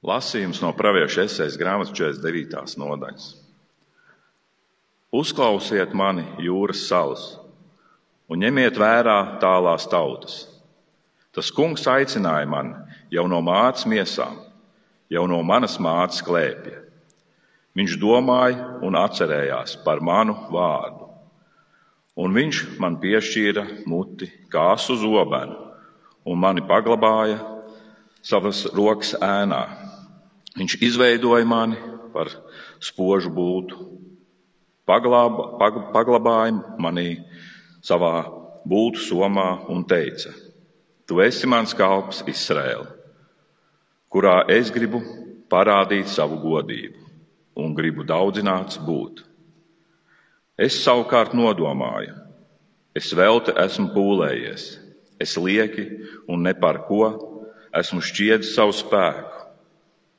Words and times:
Lasījums 0.00 0.62
no 0.64 0.70
pravieša 0.72 1.26
esejas 1.26 1.58
grāmatas 1.60 1.92
49. 1.92 2.78
nodaļas. 2.80 3.24
Uzklausiet 5.12 5.92
mani, 5.92 6.24
jūras 6.40 6.86
salas, 6.88 7.24
un 8.30 8.40
ņemiet 8.40 8.78
vērā 8.80 9.16
tālās 9.42 9.84
tautas. 9.92 10.46
Tas 11.36 11.50
kungs 11.52 11.84
aicināja 11.84 12.48
mani 12.48 12.72
jau 13.12 13.26
no 13.28 13.42
mātes 13.44 13.84
miesām, 13.84 14.38
jau 15.12 15.26
no 15.28 15.42
manas 15.44 15.76
mātes 15.76 16.24
klēpja. 16.24 16.80
Viņš 17.76 17.98
domāja 18.00 18.80
un 18.86 18.96
atcerējās 18.96 19.76
par 19.84 20.00
manu 20.00 20.38
vārdu, 20.48 21.10
un 22.16 22.32
viņš 22.40 22.62
man 22.80 22.96
piešķīra 23.04 23.66
muti 23.84 24.30
kā 24.48 24.70
asu 24.78 24.96
zobenu, 25.04 25.60
un 26.24 26.40
mani 26.40 26.64
paglabāja 26.64 27.36
savas 28.24 28.64
rokas 28.72 29.12
ēnā 29.20 29.89
Viņš 30.60 30.74
izveidoja 30.84 31.46
mani 31.48 31.78
par 32.12 32.28
spožu 32.84 33.30
būtu, 33.32 33.78
paglāba, 34.84 35.54
pag, 35.56 35.78
paglabāja 35.94 36.76
mani 36.76 37.22
savā 37.80 38.26
būtu 38.68 39.00
somā 39.00 39.46
un 39.72 39.86
teica: 39.88 40.34
Tu 41.08 41.16
esi 41.24 41.48
mans 41.48 41.72
kalps 41.72 42.20
Izraēla, 42.28 42.90
kurā 44.12 44.42
es 44.52 44.68
gribu 44.74 45.00
parādīt 45.48 46.12
savu 46.12 46.36
godību 46.44 47.08
un 47.56 47.72
gribu 47.72 48.04
daudzināts 48.04 48.76
būt. 48.84 49.24
Es 50.60 50.76
savukārt 50.84 51.32
nodomāju, 51.32 52.20
es 52.92 53.08
vēl 53.16 53.40
te 53.48 53.56
esmu 53.64 53.94
pūlējies, 53.96 54.68
es 55.16 55.36
lieki 55.40 55.88
un 56.28 56.44
ne 56.44 56.52
par 56.52 56.84
ko 56.84 57.14
esmu 57.72 58.04
šķiedis 58.04 58.52
savu 58.58 58.76
spēku 58.76 59.29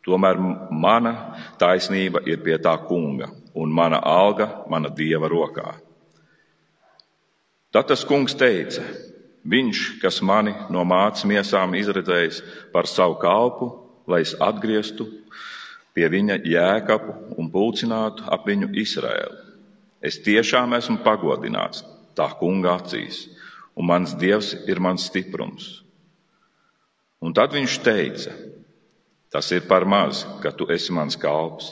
Tomēr 0.05 0.39
mana 0.71 1.13
taisnība 1.61 2.23
ir 2.25 2.41
pie 2.41 2.57
tā 2.57 2.73
kunga, 2.87 3.29
un 3.53 3.69
mana 3.69 3.99
alga 4.01 4.65
mana 4.69 4.89
dieva 4.89 5.29
rokā. 5.29 5.75
Tad 7.71 7.87
tas 7.91 8.03
kungs 8.07 8.33
teica: 8.35 8.83
Viņš, 9.41 10.01
kas 10.01 10.19
mani 10.21 10.53
no 10.69 10.83
mācības 10.85 11.25
miesām 11.25 11.73
izredzējis 11.77 12.41
par 12.73 12.89
savu 12.89 13.15
kalpu, 13.21 13.71
lai 14.05 14.21
es 14.25 14.35
atgrieztu 14.37 15.07
pie 15.95 16.07
viņa 16.09 16.37
jēkapu 16.45 17.37
un 17.39 17.49
pulcinātu 17.51 18.27
ap 18.31 18.45
viņu 18.47 18.69
Izraēlu. 18.83 19.37
Es 20.01 20.19
tiešām 20.21 20.73
esmu 20.77 21.01
pagodināts 21.05 21.83
tā 22.17 22.27
kunga 22.39 22.77
acīs, 22.79 23.27
un 23.77 23.89
mans 23.89 24.15
dievs 24.17 24.53
ir 24.69 24.81
mans 24.81 25.05
stiprums. 25.09 25.81
Un 27.21 27.33
tad 27.37 27.53
viņš 27.53 27.77
teica: 27.85 28.33
Tas 29.31 29.47
ir 29.55 29.63
par 29.67 29.85
maz, 29.87 30.25
ka 30.43 30.51
tu 30.51 30.67
esi 30.71 30.91
mans 30.91 31.15
kalps, 31.15 31.71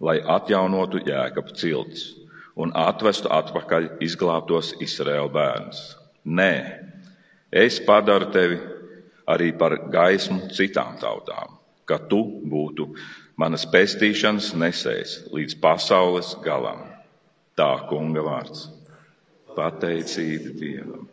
lai 0.00 0.18
atjaunotu 0.20 1.00
jēkabu 1.06 1.54
ciltis 1.56 2.10
un 2.58 2.74
atvestu 2.74 3.30
atpakaļ 3.32 3.86
izglābtos 4.04 4.74
Izraēla 4.82 5.30
bērnus. 5.32 5.80
Nē, 6.26 6.52
es 7.54 7.78
padaru 7.86 8.28
tevi 8.34 8.58
arī 9.30 9.52
par 9.56 9.76
gaismu 9.92 10.50
citām 10.52 10.98
tautām, 11.00 11.56
ka 11.88 12.00
tu 12.10 12.20
būtu 12.50 12.88
manas 13.38 13.64
pestīšanas 13.70 14.52
nesējs 14.58 15.14
līdz 15.32 15.58
pasaules 15.62 16.34
galam. 16.44 16.82
Tā 17.58 17.72
kunga 17.88 18.22
vārds- 18.22 18.68
pateicība 19.56 20.52
Dievam. 20.60 21.08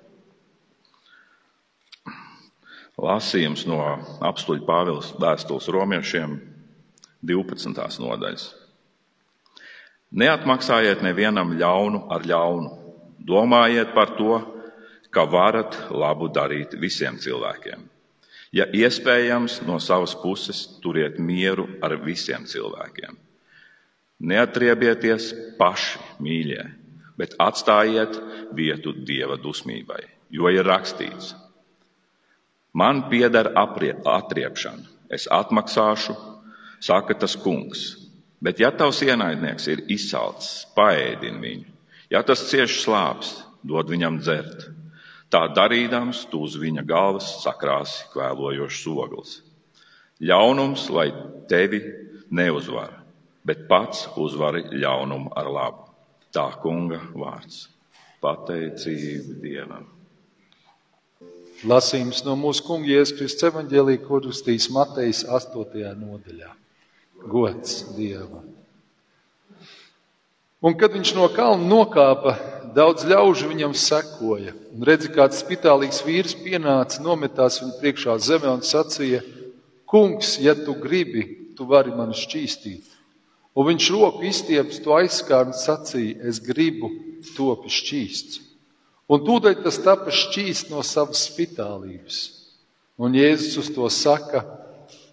Lasījums 2.95 3.65
no 3.67 3.81
apstuļa 4.23 4.63
Pāvils 4.63 5.09
vēstules 5.19 5.67
romiešiem 5.67 6.37
12. 7.27 7.99
nodaļas. 7.99 8.45
Neatmaksājiet 10.15 11.03
nevienam 11.03 11.51
ļaunu 11.59 12.05
ar 12.15 12.23
ļaunu. 12.23 12.71
Domājiet 13.19 13.91
par 13.91 14.13
to, 14.15 14.39
ka 15.11 15.25
varat 15.27 15.75
labu 15.91 16.29
darīt 16.31 16.77
visiem 16.79 17.19
cilvēkiem. 17.19 17.83
Ja 18.55 18.69
iespējams, 18.71 19.59
no 19.67 19.75
savas 19.83 20.15
puses 20.15 20.63
turiet 20.79 21.19
mieru 21.19 21.67
ar 21.83 21.97
visiem 21.99 22.45
cilvēkiem. 22.47 23.17
Neatriebieties 24.23 25.33
paši, 25.59 25.99
mīļie, 26.23 26.63
bet 27.19 27.35
atstājiet 27.43 28.15
vietu 28.55 28.95
dieva 28.95 29.35
dusmībai, 29.35 30.05
jo 30.31 30.47
ir 30.47 30.63
rakstīts: 30.63 31.33
Man 32.75 33.05
pieder 33.07 33.53
atriepšana, 33.55 34.89
es 35.07 35.29
atmaksāšu, 35.31 36.15
saka 36.83 37.15
tas 37.15 37.37
kungs. 37.39 37.93
Bet, 38.43 38.59
ja 38.59 38.67
tavs 38.75 38.99
ienaidnieks 39.05 39.69
ir 39.71 39.85
izsalcis, 39.95 40.65
paēdini 40.75 41.39
viņu, 41.39 41.69
ja 42.11 42.19
tas 42.27 42.43
cieši 42.49 42.81
slāpes, 42.83 43.31
dod 43.63 43.87
viņam 43.89 44.19
dzert. 44.19 44.67
Tā 45.31 45.45
darīdams, 45.55 46.25
tu 46.29 46.43
uz 46.45 46.59
viņa 46.59 46.83
galvas 46.85 47.31
sakrāsi 47.41 48.05
kvēlojošs 48.11 48.83
ogles. 48.91 49.39
Ļaunums, 50.19 50.89
lai 50.91 51.09
tevi 51.49 51.79
neuzvar, 52.35 52.91
bet 53.47 53.65
pats 53.71 54.05
uzvari 54.19 54.67
ļaunumu 54.75 55.31
ar 55.31 55.51
labu. 55.57 55.89
Tā 56.35 56.49
kunga 56.59 56.99
vārds- 57.15 57.69
pateicība 58.23 59.39
Dievam. 59.41 59.94
Lasījums 61.63 62.25
no 62.25 62.35
mūsu 62.35 62.65
kunga 62.67 62.89
Jēzus 62.91 63.37
evaņģēlī, 63.47 63.95
ko 64.03 64.19
rakstīs 64.25 64.67
Matejas 64.75 65.23
8. 65.23 65.63
nodaļā. 65.95 66.51
Gods 67.31 67.85
Dievam! 67.95 68.51
Un 70.65 70.73
kad 70.75 70.95
viņš 70.95 71.13
no 71.15 71.27
kalna 71.29 71.67
nokāpa, 71.69 72.33
daudz 72.75 73.05
ļaužu 73.07 73.51
viņam 73.51 73.75
sekoja. 73.77 74.55
Un 74.73 74.83
redzi, 74.87 75.11
kāds 75.13 75.39
spitālīgs 75.43 76.01
vīrs 76.03 76.35
pienāca, 76.41 77.03
nometās 77.05 77.61
viņa 77.61 77.75
priekšā 77.79 78.17
zemē 78.27 78.51
un 78.57 78.63
sacīja: 78.65 79.21
Kungs, 79.85 80.35
ja 80.41 80.55
tu 80.57 80.73
gribi, 80.81 81.53
tu 81.55 81.67
vari 81.69 81.93
mani 81.95 82.17
šķīstīt. 82.17 82.95
Un 83.55 83.69
viņš 83.69 83.91
roku 83.93 84.25
izstieps 84.27 84.81
to 84.83 84.97
aizskāru 84.97 85.53
un 85.53 85.59
sacīja: 85.59 86.17
Es 86.27 86.41
gribu, 86.43 86.91
topi 87.37 87.71
šķīsts. 87.71 88.44
Un 89.05 89.21
tūdaļ 89.21 89.59
tas 89.61 89.77
tapa 89.85 90.09
šķīst 90.13 90.71
no 90.73 90.81
savas 90.85 91.27
spitālības. 91.27 92.21
Un 92.97 93.13
Jēzus 93.13 93.59
uz 93.61 93.69
to 93.75 93.89
saka, 93.91 94.41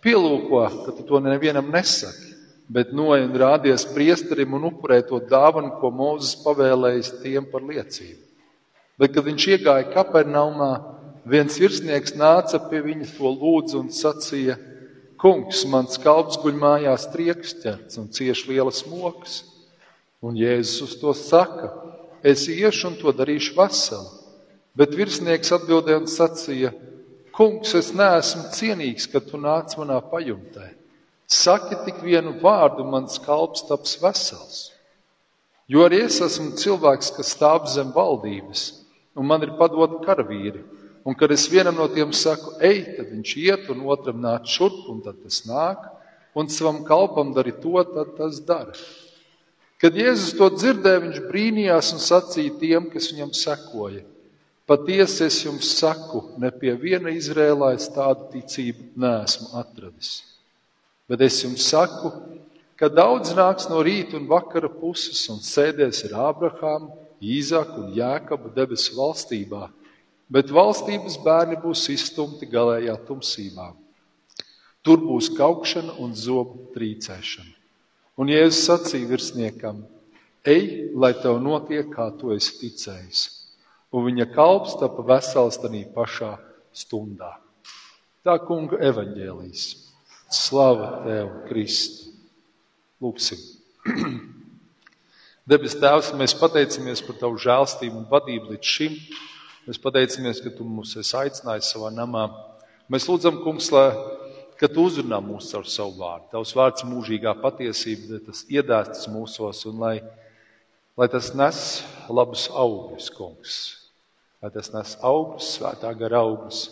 pielūko, 0.05 0.63
ka 0.87 0.95
tu 0.97 1.05
to 1.05 1.21
nevienam 1.21 1.69
nesaki, 1.75 2.31
bet 2.73 2.95
noej 2.97 3.27
un 3.27 3.37
rādies 3.37 3.85
priesterim 3.93 4.55
un 4.57 4.71
upurē 4.71 5.03
to 5.05 5.21
dāvanu, 5.29 5.75
ko 5.81 5.91
Mozus 5.93 6.39
pavēlējis 6.45 7.19
tiem 7.21 7.49
par 7.51 7.67
liecību. 7.69 8.21
Bet, 9.01 9.13
kad 9.13 9.27
viņš 9.27 9.49
iegāja 9.57 9.91
Kapernaumā, 9.93 10.73
viens 11.29 11.59
virsnieks 11.61 12.15
nāca 12.17 12.61
pie 12.71 12.81
viņa 12.85 13.09
to 13.17 13.29
lūdzu 13.35 13.81
un 13.83 13.93
sacīja: 13.93 14.57
Kungs, 15.21 15.67
mans 15.71 16.01
kalps 16.03 16.39
guļ 16.43 16.57
mājās 16.59 17.11
triekšķerts 17.13 17.99
un 18.01 18.09
cieš 18.15 18.47
lielas 18.49 18.83
mokas. 18.89 19.43
Un 20.23 20.39
Jēzus 20.39 20.87
uz 20.87 20.97
to 21.03 21.13
saka: 21.19 21.71
es 22.23 22.47
iešu 22.49 22.93
un 22.93 22.99
to 23.01 23.13
darīšu 23.15 23.57
veselu. 23.59 24.11
Bet 24.79 24.95
virsnieks 24.97 25.53
atbildēja 25.53 26.01
un 26.01 26.09
sacīja: 26.09 26.73
Kungs, 27.37 27.75
es 27.77 27.93
neesmu 27.97 28.51
cienīgs, 28.57 29.09
ka 29.13 29.21
tu 29.25 29.41
nāc 29.41 29.75
manā 29.81 29.99
pajumtē. 30.11 30.71
Saki 31.29 31.79
tik 31.87 32.03
vienu 32.05 32.35
vārdu, 32.43 32.85
mans 32.85 33.19
kalps 33.25 33.65
taps 33.69 33.97
vesels. 34.03 34.59
Jo 35.69 35.87
arī 35.87 36.03
es 36.05 36.19
esmu 36.21 36.53
cilvēks, 36.61 37.13
kas 37.17 37.33
stāv 37.33 37.69
zem 37.73 37.93
valdības, 37.95 38.65
un 39.17 39.29
man 39.29 39.45
ir 39.47 39.55
padoti 39.57 40.03
karavīri. 40.05 40.61
Un 41.09 41.17
kad 41.19 41.33
es 41.35 41.49
vienam 41.51 41.75
no 41.75 41.89
tiem 41.91 42.13
saku, 42.15 42.53
ej, 42.63 42.85
tad 42.97 43.09
viņš 43.11 43.31
iet, 43.43 43.71
un 43.73 43.81
otram 43.91 44.21
nāk 44.23 44.45
šurp, 44.47 44.85
un 44.93 45.01
tad 45.03 45.19
tas 45.25 45.41
nāk, 45.49 45.81
un 46.39 46.51
savam 46.53 46.83
kalpam 46.87 47.33
dari 47.35 47.57
to, 47.65 47.81
tad 47.95 48.13
tas 48.19 48.39
dara. 48.47 48.77
Kad 49.83 49.97
Jēzus 49.99 50.37
to 50.39 50.47
dzirdēja, 50.55 51.01
viņš 51.03 51.23
brīnījās 51.27 51.89
un 51.97 52.03
sacīja 52.03 52.55
tiem, 52.61 52.85
kas 52.93 53.09
viņam 53.11 53.33
sekoja: 53.35 54.05
Patiesi 54.71 55.25
es 55.27 55.41
jums 55.43 55.73
saku, 55.75 56.21
ne 56.39 56.53
pie 56.55 56.77
viena 56.79 57.11
Izrēlā 57.11 57.73
es 57.75 57.89
tādu 57.91 58.29
ticību 58.31 58.93
neesmu 59.03 59.49
atradis. 59.59 60.21
Bet 61.11 61.25
es 61.27 61.41
jums 61.43 61.67
saku, 61.67 62.13
ka 62.79 62.87
daudz 62.87 63.35
nāks 63.35 63.67
no 63.73 63.81
rīta 63.83 64.15
un 64.21 64.29
vakara 64.31 64.71
puses 64.71 65.25
un 65.35 65.43
sēdēs 65.43 66.05
ar 66.09 66.15
Ābrahāmu, 66.31 66.93
Īzaku 67.23 67.85
un 67.85 67.91
Jēkabu 67.95 68.53
debesu 68.55 68.95
valstībā, 68.97 69.69
bet 70.31 70.51
valstības 70.51 71.19
bērni 71.23 71.59
būs 71.63 71.85
izstumti 71.95 72.47
galējā 72.51 72.97
tumsībā. 73.07 73.69
Tur 74.83 75.03
būs 75.03 75.29
kaukšana 75.35 75.99
un 76.03 76.15
zobu 76.19 76.71
trīcēšana. 76.75 77.62
Un 78.21 78.29
Jēzus 78.29 78.67
sacīja 78.69 79.09
virsniekam: 79.09 79.85
Ej, 80.45 80.93
lai 80.99 81.13
tev 81.23 81.39
notiek, 81.41 81.89
kā 81.93 82.11
tu 82.19 82.35
esi 82.35 82.59
ticējis. 82.61 83.23
Un 83.93 84.07
viņa 84.09 84.27
kalps 84.33 84.75
tapa 84.81 85.05
vesels 85.07 85.61
tajā 85.61 85.87
pašā 85.95 86.33
stundā. 86.77 87.37
Tā 88.25 88.37
kunga 88.45 88.79
evaņģēlīs. 88.81 89.65
Slava 90.33 91.03
Tev, 91.05 91.33
Kristu! 91.49 92.13
Lūksim! 93.03 93.41
Debes 95.51 95.75
Tēvs, 95.77 96.13
mēs 96.17 96.37
pateicamies 96.39 97.03
par 97.05 97.19
Tavu 97.21 97.41
žēlstību 97.43 97.99
un 97.99 98.07
vadību 98.09 98.55
līdz 98.55 98.73
šim. 98.77 98.97
Mēs 99.67 99.81
pateicamies, 99.83 100.41
ka 100.41 100.53
Tu 100.55 100.65
mūs 100.65 100.95
esi 101.03 101.17
aicinājis 101.19 101.73
savā 101.75 101.91
namā. 101.93 102.29
Mēs 102.93 103.09
lūdzam, 103.11 103.43
Kungs, 103.45 103.69
lai 103.75 103.91
ka 104.63 104.71
Tu 104.71 104.85
uzrunā 104.87 105.19
mūs 105.19 105.49
ar 105.59 105.67
savu 105.67 105.97
vārdu. 105.99 106.29
Tavs 106.31 106.55
vārds 106.55 106.85
mūžīgā 106.87 107.35
patiesība, 107.43 108.13
lai 108.15 108.21
tas 108.29 108.45
iedāstas 108.47 109.09
mūsos 109.11 109.65
un 109.67 109.83
lai, 109.83 109.97
lai 110.95 111.09
tas 111.11 111.33
nes 111.35 111.63
labus 112.07 112.47
augļus, 112.47 113.11
Kungs. 113.17 113.57
Lai 114.43 114.53
tas 114.55 114.71
nes 114.75 114.95
augļus, 115.03 115.51
svētā 115.57 115.91
gara 115.99 116.23
augļus 116.23 116.63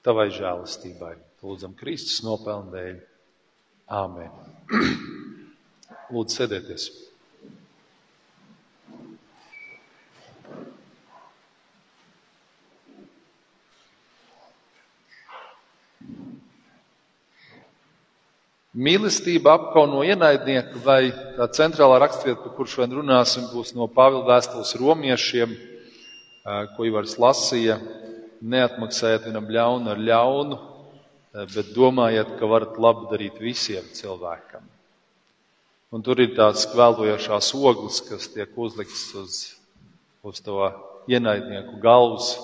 Tavai 0.00 0.30
žēlastībai. 0.32 1.18
Lūdzam, 1.44 1.76
Kristus 1.76 2.22
nopelnu 2.24 2.72
dēļ. 2.72 2.98
Āmen. 4.00 4.32
Lūdzu, 6.14 6.38
sēdieties. 6.38 6.88
Mīlestība 18.70 19.56
apkauno 19.56 20.04
ienaidnieku, 20.06 20.78
vai 20.84 21.10
tā 21.34 21.48
centrālā 21.50 21.96
raksturvieta, 21.98 22.44
par 22.44 22.52
kuru 22.54 22.70
šodien 22.70 23.00
runāsim, 23.00 23.48
būs 23.50 23.72
no 23.74 23.88
Pāvila 23.90 24.22
vēstules 24.28 24.76
romiešiem, 24.78 25.56
ko 26.76 26.86
Ivars 26.86 27.16
lasīja. 27.18 27.80
Neatmaksājiet 28.40 29.26
vienam 29.26 29.48
ļaunu 29.50 29.90
ar 29.90 29.98
ļaunu, 30.00 30.58
bet 31.50 31.72
domājiet, 31.74 32.30
ka 32.38 32.46
varat 32.48 32.78
labu 32.78 33.08
darīt 33.10 33.40
visiem 33.42 33.84
cilvēkam. 33.96 34.62
Un 35.90 36.04
tur 36.06 36.22
ir 36.22 36.36
tās 36.36 36.62
kvēlojošās 36.70 37.50
ogles, 37.58 37.98
kas 38.06 38.28
tiek 38.30 38.54
uzliktas 38.54 39.02
uz, 39.18 39.40
uz 40.22 40.38
to 40.46 40.70
ienaidnieku 41.10 41.80
galvas, 41.82 42.36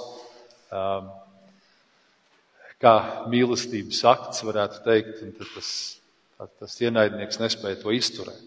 kā 2.82 2.96
mīlestības 3.30 4.02
akts, 4.10 4.42
varētu 4.44 4.82
teikt, 4.84 5.22
un 5.22 5.30
tas, 5.38 5.70
tas 6.60 6.76
ienaidnieks 6.82 7.40
nespēja 7.40 7.80
to 7.80 7.94
izturēt. 7.96 8.42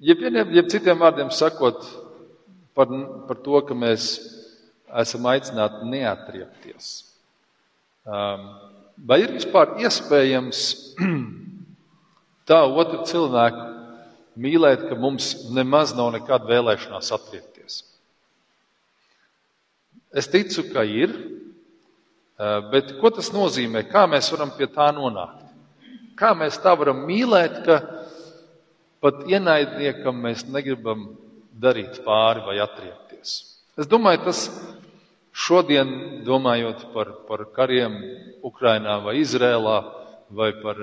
Ja 0.00 0.16
vieniem, 0.16 0.50
ja 0.52 0.64
citiem 0.68 0.98
vārdiem 1.00 1.30
sakot, 1.32 1.80
par, 2.76 2.90
par 3.28 3.38
to, 3.40 3.60
ka 3.64 3.76
mēs 3.76 4.10
esam 5.02 5.28
aicināti 5.30 5.88
neatriepties. 5.88 6.90
Um, 8.04 8.44
vai 9.08 9.22
ir 9.24 9.32
vispār 9.34 9.78
iespējams 9.82 10.66
tā 12.48 12.60
otru 12.68 13.06
cilvēku 13.08 13.64
mīlēt, 14.36 14.84
ka 14.90 15.00
mums 15.00 15.32
nemaz 15.56 15.94
nav 15.96 16.12
nekāda 16.18 16.48
vēlēšanās 16.52 17.12
atriepties? 17.16 17.80
Es 20.16 20.28
ticu, 20.32 20.68
ka 20.72 20.84
ir, 20.84 21.12
bet 22.72 22.96
ko 23.00 23.12
tas 23.14 23.32
nozīmē? 23.34 23.86
Kā 23.90 24.06
mēs 24.10 24.30
varam 24.34 24.52
pie 24.56 24.68
tā 24.72 24.90
nonākt? 24.96 25.44
Kā 26.16 26.32
mēs 26.36 26.58
tā 26.62 26.72
varam 26.78 27.04
mīlēt, 27.08 27.60
ka 27.66 27.80
pat 29.04 29.26
ienaidniekam 29.28 30.16
mēs 30.24 30.46
negribam 30.48 31.10
darīt 31.52 32.00
pāri 32.04 32.44
vai 32.46 32.58
atriepties? 32.64 33.36
Es 33.76 33.88
domāju, 33.88 34.24
tas 34.24 34.46
Šodien, 35.36 36.22
domājot 36.24 36.86
par, 36.94 37.10
par 37.28 37.42
kariem 37.52 37.98
Ukrainā 38.40 38.94
vai 39.04 39.18
Izrēlā, 39.20 39.74
vai 40.32 40.48
par, 40.62 40.78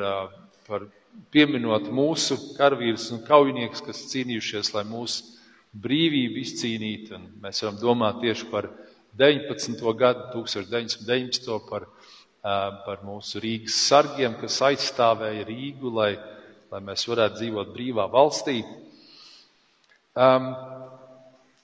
par 0.67 0.85
pieminot 1.33 1.87
mūsu 1.89 2.37
karavīrus 2.59 3.07
un 3.15 3.23
kaujiniekus, 3.25 3.81
kas 3.81 4.03
cīnījušies, 4.11 4.69
lai 4.75 4.83
mūsu 4.85 5.25
brīvību 5.73 6.43
izcīnītu, 6.43 7.17
un 7.17 7.25
mēs 7.41 7.63
varam 7.65 7.79
domāt 7.81 8.21
tieši 8.21 8.45
par 8.51 8.69
19. 9.19 9.79
gadu, 9.99 10.27
1919. 10.33 11.59
par, 11.69 11.87
par 12.41 13.01
mūsu 13.05 13.41
Rīgas 13.43 13.77
sargiem, 13.87 14.35
kas 14.41 14.59
aizstāvēja 14.69 15.47
Rīgu, 15.49 15.93
lai, 15.93 16.11
lai 16.73 16.83
mēs 16.83 17.07
varētu 17.09 17.41
dzīvot 17.41 17.73
brīvā 17.75 18.07
valstī. 18.11 18.61
Um, 20.13 20.51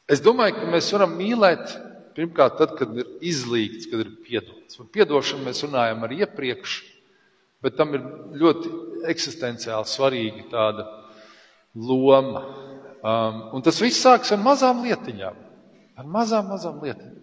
es 0.10 0.22
domāju, 0.26 0.58
ka 0.58 0.74
mēs 0.74 0.90
varam 0.94 1.18
mīlēt 1.18 1.78
Pirmkārt, 2.20 2.58
tad, 2.60 2.74
kad 2.76 2.98
ir 3.00 3.08
izlīgts, 3.24 3.88
kad 3.88 4.02
ir 4.04 4.10
piedots. 4.26 4.76
Un 4.82 4.90
piedošanu 4.92 5.46
mēs 5.46 5.62
runājam 5.64 6.02
arī 6.04 6.18
iepriekš, 6.26 6.74
bet 7.64 7.78
tam 7.80 7.94
ir 7.96 8.04
ļoti 8.42 8.72
eksistenciāli 9.08 9.88
svarīga 9.88 10.44
tāda 10.52 10.84
loma. 11.80 12.42
Um, 13.00 13.38
un 13.56 13.64
tas 13.64 13.80
viss 13.80 14.04
sākas 14.04 14.34
ar 14.36 14.42
mazām 14.44 14.82
lietiņām. 14.84 15.38
Ar 16.00 16.12
mazām, 16.12 16.50
mazām 16.52 16.82
lietiņām. 16.84 17.19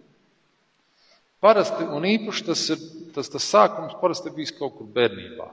Parasti, 1.43 1.85
un 1.93 2.05
īpaši 2.07 2.45
tas, 2.47 2.63
ir, 2.73 2.81
tas, 3.13 3.29
tas 3.29 3.45
sākums 3.45 3.97
parasti 4.01 4.33
bijis 4.33 4.55
kaut 4.57 4.73
kur 4.79 4.87
bērnībā. 4.95 5.51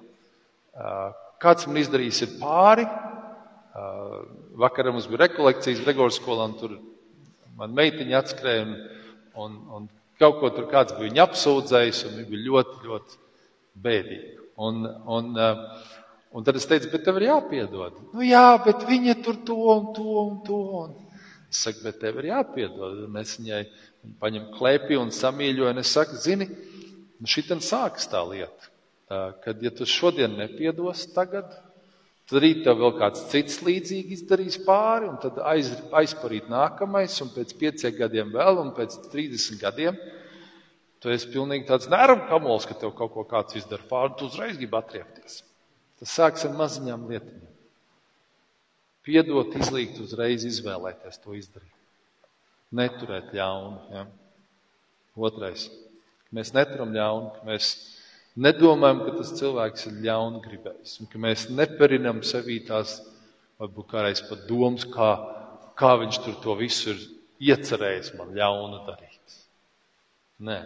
Kāds 1.42 1.68
man 1.68 1.80
izdarījis 1.82 2.22
ir 2.24 2.38
pāri. 2.40 2.86
Vakarā 4.60 4.94
mums 4.94 5.08
bija 5.10 5.26
rekolekcijas 5.26 5.82
Gregors 5.84 6.20
skolā, 6.20 6.46
un 6.48 6.56
tur 6.56 6.78
man 7.58 7.74
meitiņa 7.76 8.16
atskrēja. 8.22 8.64
Un, 8.64 8.78
un, 9.44 9.60
un 9.76 9.86
kaut 10.20 10.40
ko 10.40 10.50
tur 10.54 10.70
kāds 10.70 10.94
bija 10.96 11.10
viņa 11.10 11.26
apsūdzējis, 11.26 12.04
un 12.08 12.18
viņa 12.20 12.30
bija 12.32 12.46
ļoti, 12.48 12.80
ļoti 12.88 13.20
bēdīga. 13.84 14.48
Un, 14.64 14.84
un, 15.10 15.32
un 16.32 16.46
tad 16.46 16.58
es 16.60 16.68
teicu, 16.70 16.92
bet 16.92 17.04
tev 17.06 17.18
ir 17.20 17.28
jāpiedod. 17.28 17.98
Nu 18.14 18.24
jā, 18.24 18.46
bet 18.64 18.86
viņa 18.88 19.18
tur 19.26 19.40
to 19.46 19.58
un 19.74 19.90
to 19.96 20.20
un 20.22 20.36
to. 20.46 20.60
Un 20.84 20.94
es 21.50 21.64
saku, 21.66 21.82
bet 21.86 22.00
tev 22.02 22.22
ir 22.22 22.30
jāpiedod. 22.30 23.04
Un 23.08 23.18
es 23.20 23.36
viņai 24.04 24.20
paņem 24.20 24.46
klēpī 24.54 25.00
un 25.00 25.12
samīļoju, 25.14 25.70
un 25.72 25.82
es 25.82 25.92
saku, 25.96 26.20
zini, 26.20 26.48
šitam 27.24 27.60
sākas 27.64 28.06
tā 28.12 28.20
lieta. 28.28 28.70
Kad, 29.44 29.60
ja 29.62 29.70
tu 29.74 29.86
šodien 29.88 30.36
nepiedos 30.38 31.06
tagad, 31.14 31.52
Tad 32.24 32.40
rīt 32.40 32.62
tev 32.64 32.78
vēl 32.80 32.94
kāds 32.96 33.26
cits 33.28 33.58
līdzīgi 33.66 34.16
izdarīs 34.16 34.56
pāri, 34.64 35.10
un 35.10 35.18
tad 35.20 35.36
aiz, 35.44 35.68
aizparīt 35.92 36.46
nākamais, 36.48 37.18
un 37.20 37.32
pēc 37.34 37.52
pieciem 37.60 37.98
gadiem 37.98 38.30
vēl, 38.32 38.60
un 38.62 38.70
pēc 38.76 38.96
trīsdesmit 39.12 39.60
gadiem. 39.60 39.98
Tu 41.04 41.12
esi 41.12 41.28
pilnīgi 41.34 41.68
tāds 41.68 41.90
nērkamals, 41.92 42.64
ka 42.64 42.78
tev 42.80 42.94
kaut 42.96 43.12
ko 43.12 43.26
kāds 43.28 43.58
izdara 43.60 43.84
pāri, 43.90 44.14
un 44.14 44.16
tu 44.16 44.30
uzreiz 44.30 44.56
gribi 44.56 44.78
atriepties. 44.78 45.42
Tas 46.00 46.16
sāks 46.16 46.48
ar 46.48 46.56
maziņām 46.56 47.04
lietām. 47.10 47.44
Piedot, 49.04 49.52
izlīgt, 49.60 50.00
uzreiz 50.00 50.48
izvēlēties 50.48 51.20
to 51.20 51.36
izdarīt. 51.36 51.73
Neturēt 52.74 53.32
ļaunu. 53.36 53.80
Ja? 53.94 54.04
Otrais. 55.14 55.68
Mēs 56.34 56.50
neturam 56.56 56.94
ļaunu, 56.94 57.30
ka 57.36 57.46
mēs 57.46 57.70
nedomājam, 58.34 59.04
ka 59.06 59.16
tas 59.20 59.34
cilvēks 59.38 59.88
ir 59.90 60.00
ļaungribējis 60.08 60.96
un 61.02 61.10
ka 61.10 61.20
mēs 61.22 61.46
neperinam 61.54 62.22
sevī 62.26 62.58
tās, 62.66 62.96
varbūt 63.62 63.90
kādreiz 63.92 64.24
pat 64.26 64.46
domas, 64.48 64.86
kā, 64.90 65.10
kā 65.78 65.92
viņš 66.02 66.22
tur 66.24 66.40
to 66.42 66.56
visu 66.58 66.90
ir 66.94 67.04
iecerējis 67.52 68.14
man 68.18 68.34
ļaunu 68.34 68.82
darīt. 68.88 69.36
Nē. 70.44 70.58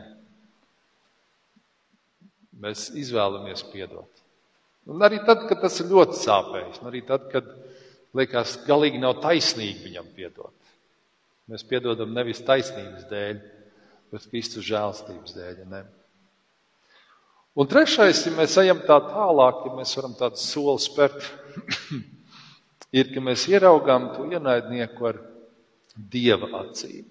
Mēs 2.58 2.88
izvēlamies 2.98 3.62
piedot. 3.70 4.24
Un 4.88 5.04
arī 5.04 5.20
tad, 5.26 5.44
kad 5.50 5.60
tas 5.60 5.76
ir 5.82 5.90
ļoti 5.92 6.16
sāpējis, 6.16 6.80
un 6.80 6.88
arī 6.88 7.02
tad, 7.06 7.28
kad 7.32 7.48
liekas, 8.16 8.56
galīgi 8.64 9.00
nav 9.02 9.18
taisnīgi 9.20 9.84
viņam 9.84 10.08
piedot. 10.16 10.67
Mēs 11.48 11.64
piedodam 11.64 12.12
nevis 12.12 12.42
taisnības 12.44 13.06
dēļ, 13.08 13.38
bet 14.12 14.26
Kristus 14.28 14.66
žēlstības 14.68 15.36
dēļ. 15.36 15.62
Ne? 15.70 15.82
Un 17.58 17.68
trešais, 17.70 18.20
ja 18.26 18.32
mēs 18.36 18.56
ejam 18.60 18.82
tā 18.86 18.98
tālāk, 19.08 19.64
ja 19.66 19.72
mēs 19.74 19.94
varam 19.98 20.12
tādu 20.18 20.40
soli 20.42 20.78
spērt, 20.84 21.24
ir, 22.98 23.08
ka 23.14 23.22
mēs 23.24 23.48
ieraugām 23.50 24.12
to 24.14 24.28
ienaidnieku 24.28 25.08
ar 25.08 25.22
dieva 25.98 26.52
acīm. 26.60 27.08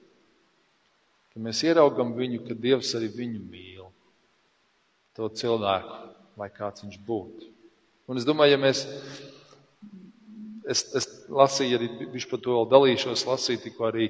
Ka 1.33 1.41
mēs 1.43 1.63
ieraugām 1.67 2.13
viņu, 2.17 2.45
ka 2.47 2.55
dievs 2.57 2.93
arī 2.97 3.09
viņu 3.13 3.41
mīl. 3.43 3.89
To 5.17 5.27
cilvēku, 5.33 5.97
lai 6.37 6.47
kāds 6.53 6.85
viņš 6.85 7.01
būtu. 7.05 7.49
Un 8.07 8.21
es 8.21 8.25
domāju, 8.25 8.53
ja 8.53 8.61
mēs, 8.61 8.85
es, 10.69 10.83
es 10.97 11.07
lasīju 11.31 11.79
arī, 11.79 11.89
viņš 12.13 12.27
par 12.31 12.41
to 12.43 12.55
vēl 12.55 12.69
dalīšos, 12.73 13.25
lasīju 13.27 13.63
tikko 13.65 13.89
arī 13.89 14.07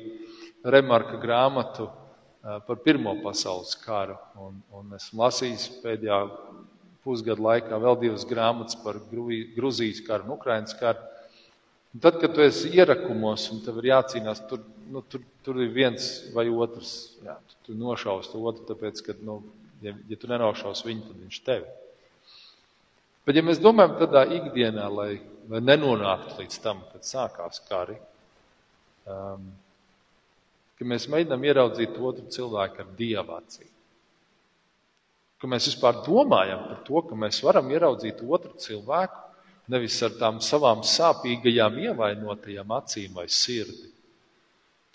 Remarka 0.67 1.19
grāmatu 1.21 1.89
par 2.67 2.79
Pirmo 2.83 3.13
pasaules 3.23 3.75
karu. 3.81 4.17
Un, 4.41 4.61
un 4.73 4.95
esmu 4.97 5.23
lasījis 5.23 5.67
pēdējā 5.83 6.21
pusgada 7.05 7.43
laikā 7.43 7.79
vēl 7.83 7.99
divas 8.01 8.25
grāmatas 8.27 8.79
par 8.83 8.99
Grūzijas 9.11 10.01
karu 10.07 10.27
un 10.27 10.35
Ukraiņas 10.37 10.79
karu. 10.79 11.05
Un 11.95 12.03
tad, 12.03 12.17
kad 12.21 12.33
tu 12.35 12.43
esi 12.43 12.73
ierakumos 12.75 13.47
un 13.53 13.61
tev 13.65 13.79
ir 13.81 13.93
jācīnās, 13.93 14.43
tur, 14.49 14.65
nu, 14.91 15.01
tur, 15.07 15.23
tur 15.45 15.61
ir 15.63 15.71
viens 15.73 16.09
vai 16.35 16.49
otrs. 16.51 17.19
Jā, 17.23 17.37
tu, 17.47 17.61
tu 17.69 17.77
nošaus 17.79 18.27
to 18.31 18.41
otru, 18.43 18.67
tāpēc, 18.67 19.01
ka 19.05 19.15
nu, 19.23 19.39
Ja, 19.81 19.93
ja 20.09 20.17
tu 20.17 20.29
nenaušos 20.29 20.81
viņu, 20.87 21.05
tad 21.05 21.19
viņš 21.21 21.39
tevi. 21.45 21.75
Bet, 23.27 23.35
ja 23.35 23.43
mēs 23.43 23.59
domājam 23.59 23.97
tādā 23.99 24.21
ikdienā, 24.37 24.85
lai, 24.87 25.17
lai 25.51 25.59
nenonāktu 25.59 26.37
līdz 26.39 26.59
tam, 26.63 26.79
kad 26.93 27.03
sākās 27.03 27.59
kari, 27.67 27.97
um, 29.03 29.49
ka 30.79 30.87
mēs 30.87 31.09
mēģinām 31.11 31.43
ieraudzīt 31.49 31.97
otru 31.99 32.23
cilvēku 32.31 32.85
ar 32.85 32.93
dieva 32.95 33.41
acīm. 33.41 33.73
Ka 35.37 35.49
mēs 35.51 35.67
vispār 35.67 35.99
domājam 36.05 36.63
par 36.69 36.79
to, 36.87 37.01
ka 37.09 37.17
mēs 37.19 37.41
varam 37.43 37.67
ieraudzīt 37.73 38.23
otru 38.23 38.53
cilvēku 38.63 39.25
nevis 39.75 39.99
ar 40.07 40.15
tām 40.15 40.39
savām 40.39 40.85
sāpīgajām, 40.87 41.81
ievainotajām 41.89 42.71
acīm 42.77 43.19
vai 43.19 43.27
sirdi, 43.27 43.91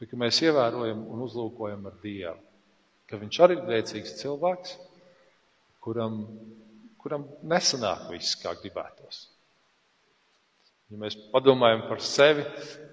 bet 0.00 0.08
ka 0.08 0.18
mēs 0.18 0.40
ievērojam 0.46 1.04
un 1.12 1.26
uzlūkojam 1.28 1.84
ar 1.90 2.00
Dievu, 2.00 2.40
ka 3.12 3.20
Viņš 3.20 3.38
arī 3.44 3.58
ir 3.58 3.66
grēcīgs 3.68 4.16
cilvēks, 4.22 4.76
kuram, 5.84 6.22
kuram 7.02 7.26
nesanāk 7.50 8.08
viss, 8.12 8.36
kā 8.38 8.54
gribētos. 8.58 9.26
Ja 10.92 11.00
mēs 11.00 11.16
padomājam 11.32 11.86
par 11.88 12.02
sevi, 12.04 12.44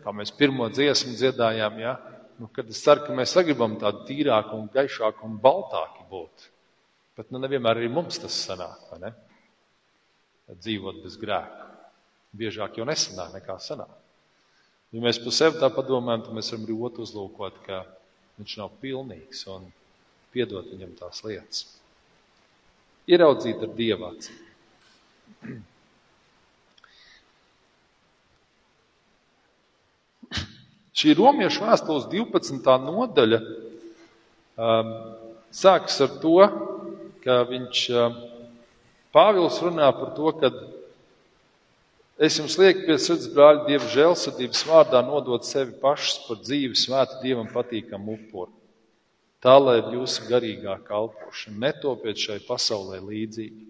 kā 0.04 0.14
mēs 0.16 0.32
pirmo 0.36 0.70
dziesmu 0.72 1.18
dziedājām, 1.20 1.80
ja, 1.84 1.96
nu, 2.40 2.48
kad 2.56 2.70
es 2.72 2.80
ceru, 2.84 3.04
ka 3.06 3.16
mēs 3.16 3.34
sagribam 3.36 3.76
tādu 3.82 4.06
tīrāku 4.08 4.56
un 4.56 4.70
gaišāku 4.74 5.28
un 5.28 5.40
baltāku 5.44 6.06
būt. 6.12 6.46
Bet 7.20 7.34
nu, 7.34 7.42
nevienmēr 7.44 7.82
arī 7.82 7.90
mums 7.92 8.22
tas 8.24 8.36
sanāk, 8.48 8.86
vai 8.94 9.02
ne? 9.04 9.16
Dzīvot 10.50 11.02
bez 11.04 11.18
grēka. 11.20 11.68
Biežāk 12.40 12.80
jau 12.80 12.86
nesanāk 12.88 13.36
nekā 13.36 13.58
sanāk. 13.62 13.92
Ja 14.96 15.04
mēs 15.04 15.20
par 15.22 15.36
sevi 15.36 15.60
tā 15.62 15.68
padomājam, 15.74 16.24
tad 16.26 16.38
mēs 16.38 16.54
varam 16.54 16.64
arī 16.66 16.78
otru 16.88 17.04
uzlūkot, 17.06 17.60
ka 17.68 17.84
viņš 18.40 18.56
nav 18.62 18.72
pilnīgs 18.82 19.44
un 19.52 19.68
piedot 20.34 20.72
viņam 20.72 20.96
tās 20.98 21.22
lietas. 21.28 21.66
Ieraudzīt 23.10 23.64
ar 23.66 23.72
dievāci. 23.74 24.36
Šī 31.00 31.16
romiešu 31.18 31.64
vēstules 31.64 32.10
12. 32.12 32.74
nodaļa 32.86 33.40
um, 33.40 34.90
sākas 35.56 36.02
ar 36.06 36.18
to, 36.22 36.36
ka 37.24 37.44
viņš 37.50 37.86
um, 37.96 38.20
Pāvils 39.10 39.56
runā 39.66 39.88
par 39.96 40.12
to, 40.14 40.30
ka 40.38 40.52
Es 42.20 42.36
jums 42.36 42.58
lieku 42.60 42.82
pie 42.84 42.98
sirds, 43.00 43.30
brāļi, 43.32 43.62
Dieva 43.64 43.86
žēlsirdības 43.94 44.66
vārdā 44.68 45.00
nodot 45.08 45.46
sevi 45.48 45.72
pašus 45.80 46.18
par 46.26 46.42
dzīvi 46.44 46.76
svētu 46.76 47.22
Dievam 47.24 47.48
patīkamu 47.48 48.18
upuru. 48.18 48.52
Tā 49.40 49.56
lai 49.56 49.78
ir 49.80 49.94
jūsu 49.96 50.26
garīgā 50.28 50.76
kalpošana, 50.88 51.70
netopiet 51.70 52.20
šai 52.20 52.42
pasaulē 52.44 53.00
līdzīgi. 53.06 53.70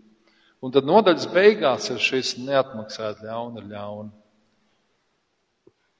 Un 0.66 0.74
tad 0.76 0.88
nodaļas 0.90 1.28
beigās 1.32 1.92
ir 1.94 2.02
šis 2.04 2.34
neatmaksāt 2.42 3.22
ļauna 3.24 3.64
ļauna. 3.70 4.10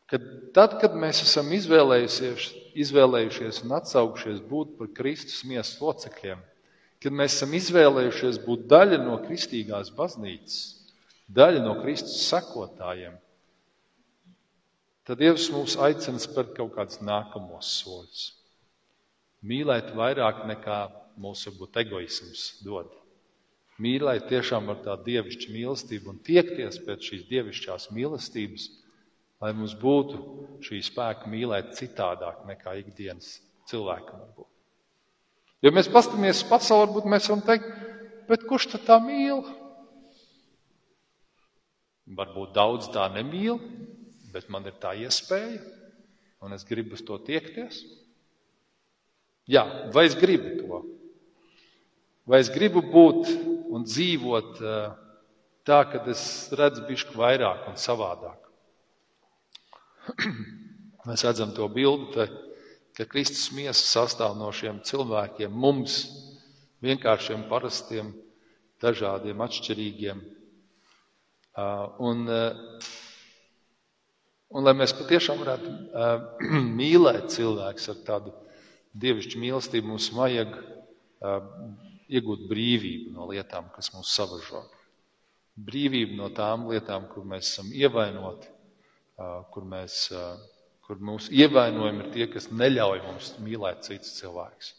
Kad, 0.10 0.26
tad, 0.58 0.80
kad 0.82 0.96
mēs 0.98 1.22
esam 1.22 1.52
izvēlējušies, 1.54 2.48
izvēlējušies 2.82 3.62
un 3.68 3.76
atsaukšies 3.78 4.40
būt 4.50 4.74
par 4.80 4.90
Kristus 4.98 5.44
miesas 5.46 5.78
locekļiem, 5.78 6.42
kad 7.04 7.16
mēs 7.16 7.38
esam 7.38 7.54
izvēlējušies 7.54 8.42
būt 8.48 8.66
daļa 8.72 8.98
no 9.04 9.20
kristīgās 9.28 9.94
baznīcas, 9.94 10.58
daļa 11.30 11.62
no 11.62 11.78
Kristus 11.84 12.24
sekotājiem, 12.26 13.14
tad 15.06 15.22
Dievs 15.22 15.46
mūs 15.54 15.78
aicina 15.78 16.18
spērt 16.26 16.58
kaut 16.58 16.74
kādus 16.74 17.04
nākamos 17.06 17.70
soļus. 17.78 18.26
Mīlēt 19.46 19.94
vairāk 19.96 20.44
nekā 20.50 20.80
mūsu 21.20 21.52
varbūt 21.52 21.80
egoisms 21.84 22.46
dod. 22.66 22.92
Mīlēt 23.80 24.28
tiešām 24.28 24.68
ar 24.74 24.82
tādu 24.84 25.08
dievišķu 25.08 25.54
mīlestību 25.56 26.12
un 26.12 26.20
tiekties 26.28 26.82
pēc 26.84 27.06
šīs 27.12 27.28
dievišķās 27.30 27.88
mīlestības, 27.96 28.66
lai 29.40 29.54
mums 29.56 29.76
būtu 29.80 30.20
šī 30.68 30.82
spēka 30.84 31.32
mīlēt 31.32 31.72
citādāk 31.78 32.44
nekā 32.50 32.76
ikdienas 32.82 33.38
cilvēkam 33.72 34.20
varbūt. 34.26 34.50
Jo 35.64 35.72
mēs 35.76 35.88
paskatāmies 35.92 36.44
pasaulē, 36.48 36.90
varbūt 36.90 37.08
mēs 37.12 37.30
varam 37.32 37.46
teikt, 37.48 37.72
bet 38.28 38.44
kurš 38.48 38.70
tad 38.74 38.86
tā 38.88 39.00
mīl? 39.04 39.46
Varbūt 42.20 42.54
daudz 42.56 42.92
tā 42.92 43.08
nemīl, 43.14 43.60
bet 44.34 44.48
man 44.52 44.68
ir 44.68 44.76
tā 44.82 44.96
iespēja, 45.00 45.60
un 46.44 46.56
es 46.56 46.64
gribu 46.68 46.98
uz 46.98 47.04
to 47.06 47.20
tiekties. 47.24 47.84
Jā, 49.50 49.64
vai 49.94 50.06
es 50.10 50.16
gribu 50.18 50.56
to? 50.60 50.82
Vai 52.30 52.42
es 52.44 52.52
gribu 52.54 52.84
būt 52.86 53.32
un 53.74 53.86
dzīvot 53.88 54.62
eh, 54.62 54.92
tā, 55.66 55.80
ka 55.90 56.04
es 56.12 56.24
redzu 56.54 56.86
bišku 56.90 57.18
vairāk 57.18 57.68
un 57.72 57.80
savādāk? 57.82 58.38
Mēs 61.10 61.26
redzam 61.26 61.54
to 61.58 61.66
bildi, 61.74 62.28
ka 62.98 63.08
Kristus 63.10 63.50
miesa 63.56 63.82
sastāv 63.82 64.36
no 64.38 64.52
šiem 64.54 64.84
cilvēkiem, 64.86 65.50
mums, 65.50 66.04
vienkāršiem, 66.86 67.48
parastiem, 67.50 68.12
dažādiem, 68.84 69.42
atšķirīgiem 69.42 70.22
Uh, 71.60 71.90
un, 71.98 72.28
uh, 72.30 72.54
un 74.54 74.64
lai 74.64 74.74
mēs 74.78 74.94
patiešām 74.96 75.42
varētu 75.42 75.72
mīlēt 76.80 77.34
cilvēkus 77.34 77.90
ar 77.92 77.98
tādu 78.06 78.34
dievišķu 78.94 79.42
mīlestību, 79.42 79.92
mums 79.94 80.10
vajag 80.16 80.56
iegūt 82.10 82.46
brīvību 82.50 83.14
no 83.14 83.30
lietām, 83.30 83.70
kas 83.76 83.92
mūs 83.94 84.16
savažo. 84.16 84.64
Brīvību 85.60 86.16
no 86.18 86.30
tām 86.34 86.70
lietām, 86.72 87.10
kur 87.12 87.28
mēs 87.28 87.52
esam 87.52 87.74
ievainoti, 87.76 88.50
kur, 89.54 89.66
mēs, 89.68 90.02
kur 90.88 91.02
mūsu 91.04 91.34
ievainojumi 91.36 92.06
ir 92.06 92.14
tie, 92.16 92.30
kas 92.32 92.50
neļauj 92.52 93.02
mums 93.06 93.34
mīlēt 93.44 93.84
citus 93.90 94.16
cilvēkus 94.22 94.74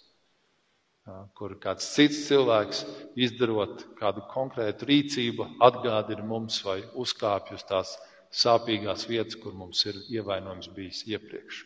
kur 1.39 1.57
kāds 1.63 1.87
cits 1.95 2.27
cilvēks, 2.29 2.85
izdarot 3.27 3.85
kādu 3.99 4.25
konkrētu 4.31 4.89
rīcību, 4.91 5.47
atgādina 5.67 6.25
mums 6.27 6.61
vai 6.67 6.81
uzkāpj 7.05 7.57
uz 7.57 7.67
tās 7.71 7.95
sāpīgās 8.43 9.07
vietas, 9.11 9.39
kur 9.43 9.57
mums 9.57 9.83
ir 9.91 9.99
ievainojums 10.19 10.71
bijis 10.77 11.03
iepriekš. 11.11 11.65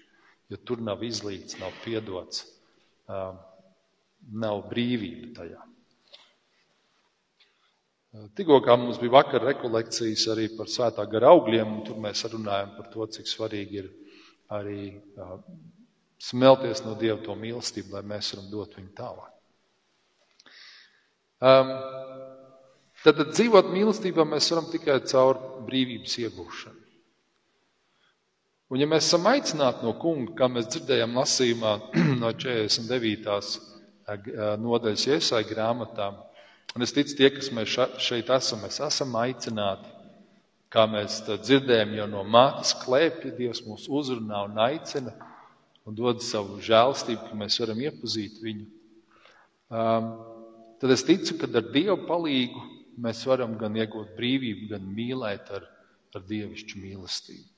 Jo 0.53 0.61
tur 0.61 0.83
nav 0.85 1.03
izlīts, 1.07 1.57
nav 1.61 1.73
piedots, 1.85 2.45
nav 3.09 4.65
brīvība 4.71 5.31
tajā. 5.39 5.63
Tikko 8.39 8.61
mums 8.79 9.01
bija 9.03 9.17
vakar 9.17 9.43
rekolekcijas 9.43 10.29
arī 10.31 10.47
par 10.55 10.69
svētā 10.71 11.03
gara 11.11 11.33
augļiem, 11.35 11.79
un 11.79 11.81
tur 11.87 11.97
mēs 11.99 12.23
runājam 12.31 12.77
par 12.77 12.91
to, 12.93 13.07
cik 13.17 13.27
svarīgi 13.27 13.81
ir 13.81 13.89
arī 14.55 14.85
smelties 16.23 16.85
no 16.85 16.95
Dieva 17.01 17.19
to 17.25 17.35
mīlestību, 17.35 17.97
lai 17.97 18.05
mēs 18.15 18.31
varam 18.35 18.53
dot 18.53 18.77
viņu 18.79 18.93
tālāk. 19.01 19.33
Um, 21.45 21.73
tad, 23.03 23.19
tad 23.19 23.35
dzīvot 23.35 23.73
mīlestībā 23.75 24.25
mēs 24.29 24.49
varam 24.55 24.71
tikai 24.71 25.01
caur 25.11 25.41
brīvības 25.67 26.15
iegūšanu. 26.23 26.84
Un, 28.73 28.81
ja 28.81 28.89
mēs 28.89 29.11
esam 29.11 29.27
aicināti 29.29 29.85
no 29.85 29.93
kunga, 30.01 30.33
kā 30.39 30.49
mēs 30.49 30.71
dzirdējām 30.73 31.17
lasījumā 31.19 31.73
no 32.23 32.31
49. 32.33 33.35
Eh, 34.05 34.31
nodaļas 34.61 35.07
iesai 35.15 35.43
grāmatā, 35.49 36.11
un 36.77 36.85
es 36.85 36.93
ticu, 36.93 37.15
tie, 37.17 37.31
kas 37.33 37.51
mēs 37.57 37.77
šeit 38.05 38.33
esam, 38.35 38.65
mēs 38.65 38.81
esam 38.85 39.15
aicināti, 39.17 39.93
kā 40.73 40.85
mēs 40.91 41.23
dzirdējām 41.29 41.95
jau 42.01 42.09
no 42.11 42.25
mātes 42.29 42.75
klēpja, 42.83 43.33
Dievs 43.39 43.63
mūs 43.65 43.87
uzrunā 43.89 44.43
un 44.49 44.61
aicina 44.67 45.15
un 45.85 45.97
dod 45.97 46.21
savu 46.25 46.59
žēlstību, 46.65 47.31
ka 47.31 47.39
mēs 47.41 47.57
varam 47.63 47.81
iepazīt 47.85 48.41
viņu. 48.45 48.69
Um, 49.73 50.13
tad 50.81 50.93
es 50.93 51.05
ticu, 51.07 51.39
ka 51.41 51.49
ar 51.49 51.69
Dieva 51.73 51.97
palīdzību 52.09 52.69
mēs 53.05 53.25
varam 53.27 53.57
gan 53.61 53.77
iegūt 53.81 54.13
brīvību, 54.19 54.69
gan 54.75 54.85
mīlēt 54.97 55.49
ar, 55.55 55.65
ar 56.15 56.29
dievišķu 56.29 56.81
mīlestību. 56.83 57.54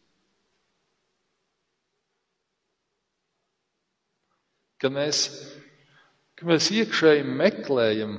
Ka 4.83 4.91
mēs, 4.93 5.27
ka 6.37 6.49
mēs 6.49 6.71
iekšēji 6.75 7.25
meklējam 7.27 8.19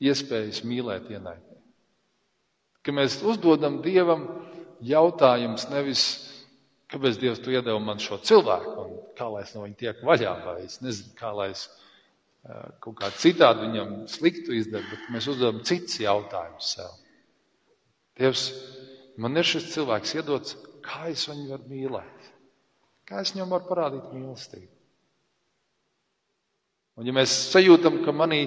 iespējas 0.00 0.62
mīlēt 0.64 1.10
ienaidnieku. 1.12 1.58
Ka 2.80 2.94
mēs 2.96 3.18
uzdodam 3.20 3.82
Dievam 3.84 4.24
jautājumus 4.80 5.66
nevis, 5.68 6.04
kāpēc 6.90 7.20
Dievs 7.20 7.42
tu 7.44 7.52
iedeva 7.52 7.78
man 7.84 8.00
šo 8.00 8.16
cilvēku, 8.24 8.72
un 8.80 8.96
kā 9.18 9.28
lai 9.28 9.44
es 9.44 9.52
no 9.54 9.66
viņa 9.66 9.78
tiek 9.82 10.00
vaļā, 10.06 10.32
vai 10.46 10.56
es 10.64 10.80
nezinu, 10.80 11.12
kā 11.18 11.34
lai 11.36 11.50
es 11.52 11.66
kaut 12.80 12.96
kā 12.96 13.10
citādi 13.20 13.66
viņam 13.68 13.94
sliktu 14.08 14.56
izdarīt, 14.56 14.88
bet 14.88 15.12
mēs 15.12 15.28
uzdodam 15.28 15.60
citus 15.68 16.00
jautājumus 16.00 16.72
sev. 16.78 16.94
Dievs, 18.16 18.46
man 19.20 19.36
ir 19.36 19.48
šis 19.48 19.68
cilvēks 19.74 20.16
iedots, 20.16 20.56
kā 20.84 21.10
es 21.12 21.26
viņu 21.28 21.50
varu 21.52 21.68
mīlēt? 21.68 22.30
Kā 23.08 23.20
es 23.20 23.34
viņam 23.34 23.52
varu 23.52 23.68
parādīt 23.68 24.12
mīlestību? 24.14 24.79
Un 26.98 27.08
ja 27.08 27.14
mēs 27.16 27.34
sajūtam, 27.52 28.00
ka 28.04 28.14
manī 28.14 28.42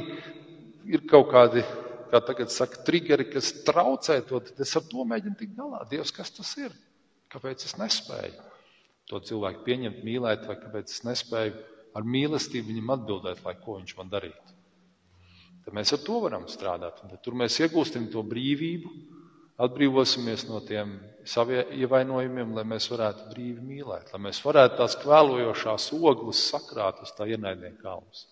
ir 0.90 1.06
kaut 1.10 1.30
kādi, 1.32 1.64
kā 2.12 2.22
tagad 2.26 2.52
saka, 2.54 2.84
triggeri, 2.86 3.30
kas 3.32 3.52
traucē 3.66 4.20
to, 4.28 4.42
tad 4.44 4.60
es 4.66 4.74
ar 4.78 4.84
to 4.90 5.06
mēģinu 5.10 5.38
tikt 5.40 5.56
galā. 5.58 5.84
Dievs, 5.90 6.12
kas 6.16 6.34
tas 6.36 6.52
ir? 6.62 6.74
Kāpēc 7.34 7.66
es 7.66 7.78
nespēju 7.80 8.50
to 9.10 9.20
cilvēku 9.30 9.64
pieņemt, 9.66 10.04
mīlēt, 10.06 10.46
vai 10.50 10.58
kāpēc 10.60 10.92
es 10.92 11.02
nespēju 11.08 11.56
ar 11.98 12.06
mīlestību 12.06 12.70
viņam 12.70 12.94
atbildēt, 12.98 13.42
lai 13.46 13.56
ko 13.62 13.80
viņš 13.80 13.96
man 13.98 14.12
darītu? 14.12 14.54
Tad 15.64 15.76
mēs 15.78 15.96
ar 15.96 16.04
to 16.04 16.20
varam 16.26 16.46
strādāt. 16.52 17.00
Tur 17.24 17.38
mēs 17.40 17.58
iegūstam 17.64 18.10
to 18.12 18.22
brīvību, 18.28 18.92
atbrīvosimies 19.64 20.46
no 20.50 20.60
tiem 20.66 20.98
saviem 21.30 21.72
ievainojumiem, 21.80 22.52
lai 22.58 22.66
mēs 22.68 22.90
varētu 22.92 23.30
brīvi 23.32 23.64
mīlēt, 23.64 24.12
lai 24.14 24.22
mēs 24.28 24.42
varētu 24.44 24.80
tās 24.82 24.98
kvēlojošās 25.02 25.90
ogles 25.96 26.42
sakrāt 26.52 27.00
uz 27.06 27.14
tā 27.16 27.30
ienaidnieka 27.32 27.80
kalnus. 27.82 28.28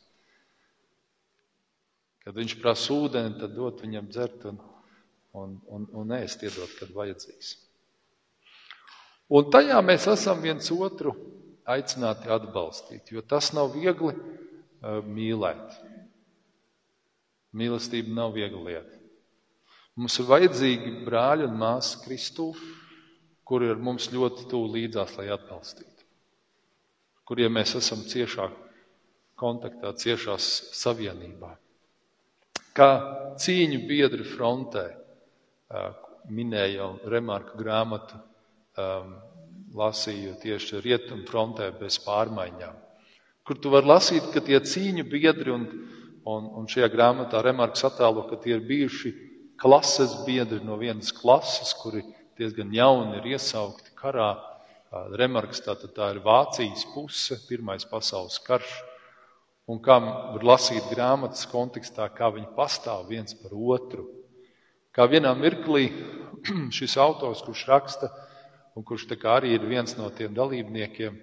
Kad 2.21 2.37
viņš 2.37 2.55
prasa 2.61 2.93
ūdeni, 2.93 3.37
tad 3.39 3.55
dot 3.57 3.81
viņam 3.81 4.09
dzert 4.11 4.45
un, 4.51 4.59
un, 5.33 5.55
un, 5.73 5.87
un 6.03 6.15
ēst, 6.19 6.43
iedot, 6.45 6.69
kad 6.77 6.91
vajadzīgs. 6.93 7.55
Un 9.31 9.47
tajā 9.49 9.79
mēs 9.85 10.05
esam 10.11 10.41
viens 10.43 10.67
otru 10.75 11.15
aicināti 11.71 12.29
atbalstīt, 12.29 13.13
jo 13.15 13.23
tas 13.25 13.49
nav 13.55 13.71
viegli 13.73 14.11
uh, 14.11 14.99
mīlēt. 15.01 15.79
Mīlestība 17.57 18.13
nav 18.15 18.35
viegla 18.35 18.61
lieta. 18.67 18.99
Mums 19.97 20.19
ir 20.21 20.29
vajadzīgi 20.29 20.93
brāļi 21.07 21.47
un 21.49 21.57
māsas 21.59 21.97
Kristū, 22.03 22.51
kuri 23.47 23.71
ir 23.73 23.81
mums 23.81 24.07
ļoti 24.13 24.45
tuvu 24.51 24.69
līdzās, 24.77 25.17
lai 25.17 25.27
atbalstītu. 25.33 26.05
Kuriem 27.27 27.57
mēs 27.57 27.73
esam 27.79 28.05
ciešā 28.07 28.47
kontaktā, 29.39 29.91
ciešā 29.97 30.37
savienībā 30.37 31.55
kā 32.77 32.89
cīņu 33.41 33.81
biedri 33.87 34.25
frontē. 34.27 34.85
Minēju 36.31 36.77
jau 36.77 36.89
remarku 37.09 37.57
grāmatu, 37.59 38.19
um, 38.77 39.15
lasīju 39.75 40.35
tieši 40.41 40.81
rietumu 40.83 41.25
frontē 41.27 41.71
bez 41.79 41.97
pārmaiņām, 42.03 42.75
kur 43.47 43.57
tu 43.57 43.71
vari 43.73 43.89
lasīt, 43.89 44.27
ka 44.33 44.43
tie 44.43 44.59
cīņu 44.59 45.07
biedri 45.09 45.53
un, 45.55 45.65
un, 46.27 46.49
un 46.59 46.69
šajā 46.69 46.91
grāmatā 46.93 47.41
remarks 47.41 47.83
attēlo, 47.87 48.27
ka 48.29 48.37
tie 48.43 48.57
ir 48.57 48.65
bijuši 48.67 49.13
klases 49.61 50.13
biedri 50.27 50.61
no 50.65 50.77
vienas 50.77 51.13
klases, 51.15 51.73
kuri 51.81 52.03
diezgan 52.37 52.73
jauni 52.75 53.19
ir 53.19 53.33
iesaukti 53.35 53.95
karā. 53.97 54.33
Remarks 55.15 55.63
tātad 55.63 55.93
tā 55.95 56.09
ir 56.11 56.19
Vācijas 56.25 56.83
puse, 56.91 57.37
Pirmais 57.47 57.85
pasaules 57.87 58.35
karš 58.43 58.73
un 59.69 59.79
kā 59.83 59.97
var 60.01 60.45
lasīt 60.45 60.89
grāmatas 60.91 61.45
kontekstā, 61.51 62.07
kā 62.15 62.31
viņi 62.33 62.53
pastāv 62.55 63.09
viens 63.11 63.35
par 63.37 63.53
otru. 63.53 64.07
Kā 64.91 65.07
vienā 65.07 65.31
mirklī 65.37 65.89
šis 66.77 66.97
autors, 66.99 67.43
kurš 67.45 67.65
raksta, 67.69 68.11
un 68.75 68.85
kurš 68.87 69.07
arī 69.27 69.55
ir 69.55 69.67
viens 69.67 69.97
no 69.97 70.09
tiem 70.09 70.33
dalībniekiem, 70.33 71.19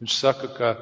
viņš 0.00 0.16
saka, 0.16 0.48
ka 0.54 0.74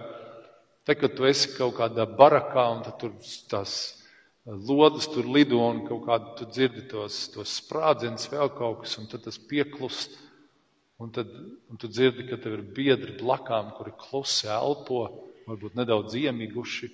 te, 0.85 0.95
kad 0.95 1.17
tu 1.17 1.27
esi 1.29 1.57
kaut 1.57 1.77
kādā 1.81 2.07
barakā 2.07 2.69
un 2.77 2.85
tur 3.01 3.17
tās 3.51 4.03
lodas 4.45 5.07
tur 5.07 5.27
lido 5.27 5.61
un 5.63 5.85
kaut 5.87 6.07
kādu 6.07 6.35
tu 6.39 6.47
dzirdi 6.51 6.89
tos, 6.91 7.29
tos 7.31 7.59
sprādzienus, 7.63 8.31
vēl 8.33 8.51
kaut 8.57 8.83
kas, 8.83 8.99
un 8.99 9.07
tad 9.07 9.23
tas 9.27 9.39
pieklust. 9.39 10.19
Un 11.03 11.11
tad 11.11 11.27
un 11.71 11.79
tu 11.81 11.89
dzirdi, 11.91 12.29
ka 12.29 12.39
tev 12.39 12.59
ir 12.59 12.65
biedri 12.75 13.17
blakām, 13.19 13.73
kuri 13.75 13.95
klusi 13.99 14.47
elpo, 14.47 15.32
varbūt 15.47 15.77
nedaudz 15.79 16.17
iemiguši. 16.19 16.91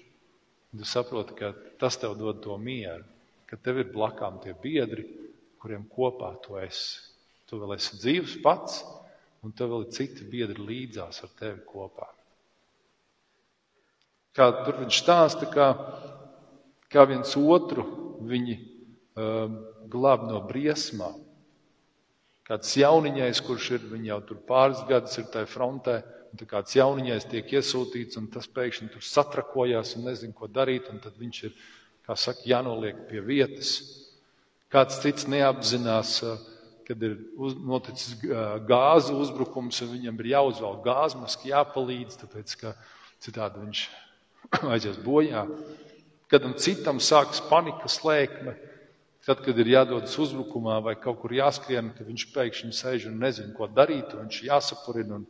Tu 0.79 0.85
saproti, 0.85 1.35
ka 1.39 1.55
tas 1.81 1.97
tev 1.97 2.17
dod 2.21 2.43
to 2.45 2.57
mieru, 2.61 3.07
ka 3.49 3.57
tev 3.57 3.81
ir 3.81 3.93
blakām 3.93 4.37
tie 4.43 4.53
biedri, 4.53 5.07
kuriem 5.59 5.87
kopā 5.89 6.35
tu 6.45 6.59
esi. 6.61 7.01
Tu 7.49 7.57
vēl 7.57 7.79
esi 7.79 7.97
dzīves 7.97 8.37
pats, 8.45 8.83
un 9.43 9.55
tev 9.57 9.73
vēl 9.73 9.87
ir 9.87 9.95
citi 9.97 10.27
biedri 10.29 10.61
līdzās 10.61 11.23
ar 11.25 11.33
tevi 11.39 11.63
kopā. 11.67 12.11
Kā 14.37 14.51
tur 14.67 14.83
viņš 14.83 14.99
stāsta, 15.01 15.49
kā, 15.51 15.71
kā 16.93 17.07
viens 17.09 17.33
otru 17.41 17.87
viņi 18.29 18.59
um, 18.59 19.57
glāb 19.91 20.29
no 20.29 20.43
briesmām. 20.47 21.17
Kāds 22.49 22.77
jauniņais, 22.81 23.41
kurš 23.45 23.73
ir 23.77 23.89
jau 24.07 24.21
tur 24.29 24.39
pāris 24.49 24.85
gadus, 24.89 25.17
ir 25.21 25.27
tajā 25.33 25.49
frontē, 25.51 25.97
un 26.01 26.18
kāds 26.49 26.77
jauniņais 26.77 27.29
tiek 27.31 27.53
iesūtīts, 27.59 28.19
un 28.21 28.29
tas 28.33 28.49
pēkšņi 28.51 28.91
tur 28.93 29.05
satrakojās 29.05 29.97
un 29.97 30.09
nezina, 30.11 30.35
ko 30.37 30.49
darīt, 30.51 30.91
un 30.93 31.01
tad 31.03 31.17
viņš 31.19 31.41
ir, 31.49 31.57
kā 32.07 32.17
saka, 32.17 32.45
jānoliek 32.49 33.07
pie 33.09 33.23
vietas. 33.25 33.79
Kāds 34.73 35.01
cits 35.01 35.27
neapzinās, 35.29 36.19
kad 36.89 37.03
ir 37.05 37.19
uz, 37.37 37.57
noticis 37.57 38.17
gāzu 38.69 39.17
uzbrukums, 39.21 39.81
un 39.85 39.93
viņam 39.97 40.21
ir 40.21 40.31
jāuzvelk 40.35 40.85
gāzmaski, 40.85 41.53
jāpalīdz, 41.53 42.21
tāpēc, 42.23 42.57
ka 42.61 42.75
citādi 43.25 43.65
viņš 43.65 43.85
aizies 44.75 45.01
bojā. 45.05 45.47
Kadam 46.29 46.55
citam 46.61 47.01
sākas 47.01 47.41
panikas 47.49 48.03
lēkme, 48.05 48.55
tad, 49.25 49.41
kad 49.45 49.57
ir 49.61 49.73
jādodas 49.73 50.17
uzbrukumā 50.21 50.79
vai 50.85 50.95
kaut 51.01 51.23
kur 51.23 51.33
jāskrien, 51.33 51.91
ka 51.97 52.05
viņš 52.05 52.27
pēkšņi 52.35 52.75
sēž 52.77 53.09
un 53.11 53.21
nezina, 53.21 53.53
ko 53.57 53.69
darīt, 53.69 54.13
viņš 54.17 54.43
jāsapurina. 54.49 55.21
Un, 55.21 55.27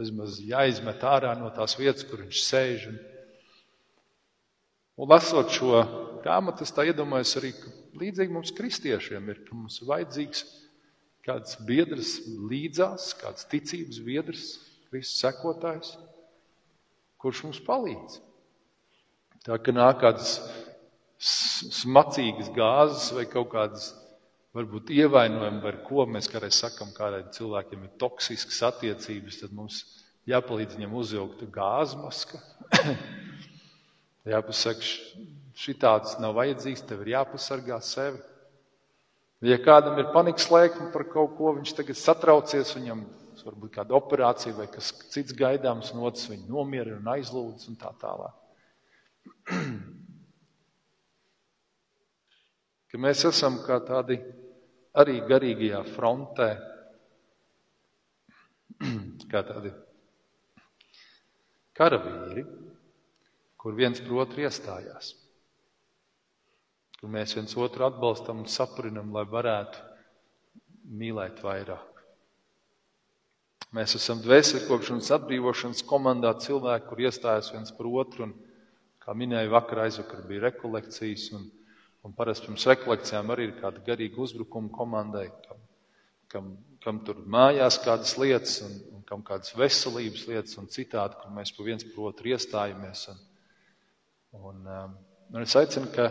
vismaz 0.00 0.40
jāizmet 0.44 1.04
ārā 1.06 1.32
no 1.38 1.50
tās 1.54 1.76
vietas, 1.78 2.04
kur 2.08 2.22
viņš 2.24 2.42
sēž. 2.44 2.86
Un, 2.90 2.98
un 5.00 5.10
lasot 5.12 5.52
šo 5.54 5.80
grāmatu, 6.24 6.66
es 6.66 6.74
tā 6.74 6.86
iedomājos 6.90 7.36
arī, 7.40 7.52
ka 7.56 7.72
līdzīgi 8.00 8.36
mums 8.36 8.54
kristiešiem 8.56 9.32
ir, 9.32 9.42
ka 9.46 9.56
mums 9.56 9.80
vajadzīgs 9.86 10.44
kāds 11.26 11.58
biedrs 11.66 12.20
līdzās, 12.50 13.10
kāds 13.18 13.48
ticības 13.50 13.98
biedrs, 14.06 14.46
Kristus 14.90 15.18
sekotājs, 15.24 15.96
kurš 17.20 17.42
mums 17.48 17.58
palīdz. 17.66 18.20
Tā 19.46 19.58
kā 19.62 19.74
nāk 19.74 20.00
kādas 20.02 20.36
smacīgas 21.18 22.50
gāzes 22.54 23.10
vai 23.16 23.24
kaut 23.30 23.50
kādas 23.54 23.90
varbūt 24.56 24.90
ievainojumi, 24.94 25.62
ar 25.68 25.78
ko 25.84 26.06
mēs 26.08 26.30
kādreiz 26.32 26.56
sakam, 26.62 26.92
kādam 26.96 27.28
cilvēkiem 27.34 27.84
ir 27.84 27.96
toksiskas 28.00 28.62
attiecības, 28.70 29.40
tad 29.42 29.52
mums 29.56 29.82
jāpalīdz 30.30 30.78
viņam 30.78 30.94
uzvilkt 30.96 31.44
gāzmaska. 31.52 32.40
Jāpasaka, 34.32 34.94
šitāds 35.56 36.16
nav 36.22 36.34
vajadzīgs, 36.40 36.82
tev 36.88 37.04
ir 37.04 37.12
jāpasargā 37.14 37.78
sevi. 37.84 38.18
Ja 39.46 39.58
kādam 39.62 40.00
ir 40.00 40.08
panikas 40.14 40.48
lēkme 40.50 40.88
par 40.94 41.04
kaut 41.12 41.36
ko, 41.38 41.52
viņš 41.58 41.76
tagad 41.76 41.96
satraucies, 42.00 42.74
viņam 42.78 43.04
varbūt 43.46 43.76
kāda 43.76 43.94
operācija 43.94 44.56
vai 44.56 44.66
kas 44.72 44.88
cits 45.12 45.36
gaidāms, 45.36 45.92
un 45.94 45.98
otrs 46.08 46.30
viņu 46.32 46.46
nomierina 46.50 46.98
un 46.98 47.08
aizlūdz 47.14 47.68
un 47.70 47.76
tā 47.78 47.90
tālāk. 48.00 48.34
Ka 52.90 52.96
mēs 53.02 53.20
esam 53.28 53.54
kā 53.66 53.76
tādi 53.84 54.16
arī 54.96 55.20
garīgajā 55.28 55.82
frontē, 55.94 56.48
kā 59.32 59.42
tādi 59.48 59.72
karavīri, 61.76 62.46
kur 63.60 63.76
viens 63.76 64.00
par 64.00 64.22
otru 64.24 64.46
iestājās, 64.46 65.12
kur 67.00 67.12
mēs 67.12 67.36
viens 67.36 67.56
otru 67.60 67.84
atbalstam 67.88 68.40
un 68.44 68.48
saprinam, 68.48 69.12
lai 69.12 69.26
varētu 69.28 69.84
mīlēt 70.96 71.42
vairāk. 71.44 71.92
Mēs 73.76 73.96
esam 73.98 74.22
dvēselkopšanas 74.22 75.10
atbrīvošanas 75.18 75.82
komandā 75.84 76.30
cilvēki, 76.40 76.86
kur 76.88 77.02
iestājas 77.02 77.50
viens 77.52 77.72
par 77.74 77.88
otru, 77.90 78.28
un, 78.28 78.34
kā 79.02 79.12
minēju, 79.12 79.52
vakar 79.52 79.82
aizvakar 79.84 80.22
bija 80.28 80.46
rekolekcijas, 80.46 81.26
un 81.36 81.48
Un 82.06 82.12
parasti 82.14 82.46
pirms 82.46 82.64
rekolekcijām 82.70 83.32
arī 83.34 83.48
ir 83.48 83.56
kāda 83.58 83.80
garīga 83.82 84.20
uzbrukuma 84.22 84.70
komandai, 84.70 85.24
kam, 85.48 85.62
kam, 86.30 86.50
kam 86.84 87.00
tur 87.06 87.24
mājās 87.34 87.80
kādas 87.82 88.12
lietas, 88.22 88.60
un, 88.62 88.76
un 88.94 89.02
kam 89.08 89.24
kādas 89.26 89.50
veselības 89.58 90.22
lietas, 90.30 90.54
un 90.60 90.70
citādi, 90.70 91.18
kur 91.18 91.34
mēs 91.34 91.50
pa 91.56 91.66
viens 91.66 91.86
par 91.88 92.12
otru 92.12 92.30
iestājamies. 92.30 93.02
Un, 93.10 93.24
un, 94.38 94.60
um, 94.76 94.94
un 95.34 95.42
es 95.42 95.56
aicinu, 95.58 95.90
ka, 95.96 96.06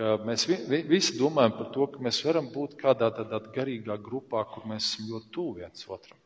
ka 0.00 0.16
mēs 0.26 0.48
vi, 0.50 0.58
vi, 0.74 0.82
visi 0.96 1.14
domājam 1.20 1.54
par 1.60 1.70
to, 1.78 1.86
ka 1.94 2.02
mēs 2.02 2.18
varam 2.26 2.50
būt 2.50 2.74
kādā 2.82 3.12
tādā 3.14 3.38
garīgā 3.54 4.00
grupā, 4.02 4.42
kur 4.50 4.66
mēs 4.72 4.90
esam 4.90 5.12
ļoti 5.12 5.34
tuvu 5.38 5.56
viens 5.60 5.86
otram. 5.94 6.18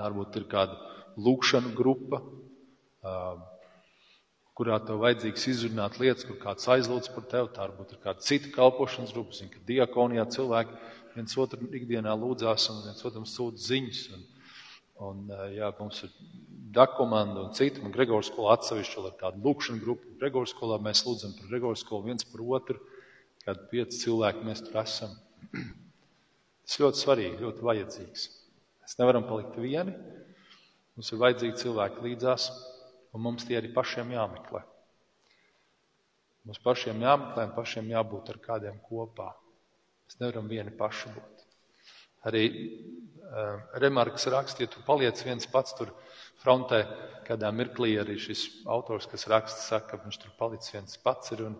Varbūt 0.00 0.40
ir 0.40 0.48
kāda 0.48 0.80
lūkšana 1.20 1.76
grupa, 1.76 2.24
um, 3.04 3.48
kurā 4.60 4.76
tev 4.84 4.98
vajadzīgs 5.00 5.46
izrunāt 5.54 5.94
lietas, 5.96 6.26
kur 6.28 6.36
kāds 6.36 6.68
aizlūdz 6.68 7.08
par 7.14 7.24
tevi. 7.32 7.48
Tā 7.54 7.64
varbūt 7.64 7.94
ir 7.94 8.00
kāda 8.02 8.20
cita 8.26 8.50
kalpošanas 8.52 9.14
grupa. 9.16 9.32
Zinu, 9.32 9.54
ka 9.54 9.62
diakonijā 9.70 10.26
cilvēki 10.34 10.76
viens 11.14 11.36
otru 11.40 11.68
ikdienā 11.78 12.12
lūdzās 12.20 12.66
un 12.68 12.82
viens 12.84 13.06
otram 13.08 13.24
sūta 13.24 13.64
ziņas. 13.64 14.02
Un, 14.12 14.26
un 15.08 15.22
jā, 15.54 15.70
mums 15.78 16.02
ir 16.04 16.12
dakomanda 16.76 17.46
un 17.46 17.54
citi. 17.56 17.80
Un 17.80 17.94
Gregors 17.94 18.28
skolā 18.28 18.58
atsevišķi 18.58 19.00
ir 19.00 19.16
tāda 19.22 19.40
lūkšana 19.46 19.80
grupa. 19.80 20.12
Gregors 20.20 20.52
skolā 20.52 20.76
mēs 20.84 21.06
lūdzam 21.06 21.32
par 21.38 21.48
Gregors 21.54 21.84
skolu 21.86 22.10
viens 22.10 22.28
par 22.28 22.44
otru. 22.58 22.76
Kad 23.46 23.64
pieci 23.72 24.02
cilvēki 24.02 24.44
mēs 24.44 24.60
tur 24.66 24.76
esam. 24.82 25.16
Tas 26.68 26.76
ļoti 26.84 27.00
svarīgi, 27.00 27.40
ļoti 27.46 27.64
vajadzīgs. 27.64 28.26
Mēs 28.84 29.00
nevaram 29.00 29.24
palikt 29.24 29.56
vieni. 29.56 29.96
Mums 30.98 31.14
ir 31.14 31.22
vajadzīgi 31.22 31.62
cilvēki 31.62 32.04
līdzās, 32.04 32.50
un 33.14 33.24
mums 33.24 33.46
tie 33.46 33.58
arī 33.58 33.72
pašiem 33.74 34.12
jāmeklē. 34.14 34.62
Mums 36.46 36.60
pašiem 36.64 37.02
jāmeklē 37.04 37.48
un 37.48 37.54
pašiem 37.56 37.90
jābūt 37.92 38.32
ar 38.32 38.40
kādiem 38.44 38.80
kopā. 38.86 39.32
Mēs 40.06 40.20
nevaram 40.22 40.48
vieni 40.50 40.72
paši 40.74 41.12
būt. 41.14 41.44
Arī 42.28 42.44
uh, 42.50 43.60
remarks 43.82 44.26
raksta, 44.32 44.64
ja 44.64 44.70
tu 44.70 44.82
paliec 44.86 45.20
viens 45.24 45.46
pats 45.48 45.76
tur 45.76 45.92
frontē, 46.42 46.82
kādā 47.28 47.50
mirklī 47.54 47.94
arī 48.00 48.16
šis 48.20 48.46
autors, 48.68 49.08
kas 49.10 49.28
raksta, 49.30 49.60
saka, 49.62 49.96
ka 49.96 50.04
viņš 50.04 50.18
tur 50.22 50.34
palicis 50.38 50.74
viens 50.74 50.98
pats 51.04 51.32
ir 51.36 51.44
un, 51.48 51.56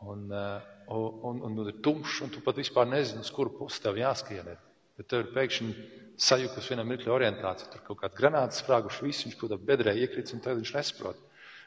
un, 0.00 0.24
un, 0.32 1.12
un, 1.30 1.44
un, 1.48 1.60
un 1.60 1.70
ir 1.70 1.78
tumšs, 1.84 2.22
un 2.26 2.32
tu 2.32 2.42
pat 2.44 2.58
vispār 2.60 2.88
nezini, 2.88 3.24
uz 3.24 3.32
kuru 3.32 3.54
pusi 3.60 3.82
tev 3.84 4.00
jāskrien. 4.00 4.52
Bet 4.96 5.10
tev 5.12 5.24
ir 5.24 5.32
pēkšņi 5.36 5.70
sajūta 6.16 6.62
vienā 6.64 6.84
mirklī 6.86 7.12
orientācija. 7.12 7.70
Tur 7.72 7.82
kaut 7.86 8.00
kāda 8.02 8.18
granāta 8.18 8.56
sprāguši, 8.56 9.04
viss 9.06 9.26
viņš 9.26 9.38
kaut 9.38 9.50
kādā 9.50 9.58
bedrē 9.70 9.96
iekrits, 10.00 10.34
un 10.36 10.42
tad 10.44 10.58
viņš 10.60 10.74
nesaprot. 10.76 11.22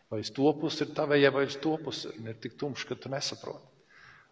Vai 0.10 0.24
uz 0.24 0.32
to 0.34 0.50
pusi 0.58 0.86
ir 0.86 0.94
tavējie, 0.98 1.30
vai 1.36 1.46
uz 1.46 1.58
to 1.62 1.76
pusi 1.84 2.10
ir 2.18 2.38
tik 2.42 2.58
tumšs, 2.58 2.88
ka 2.90 2.98
tu 2.98 3.12
nesaproti. 3.14 3.68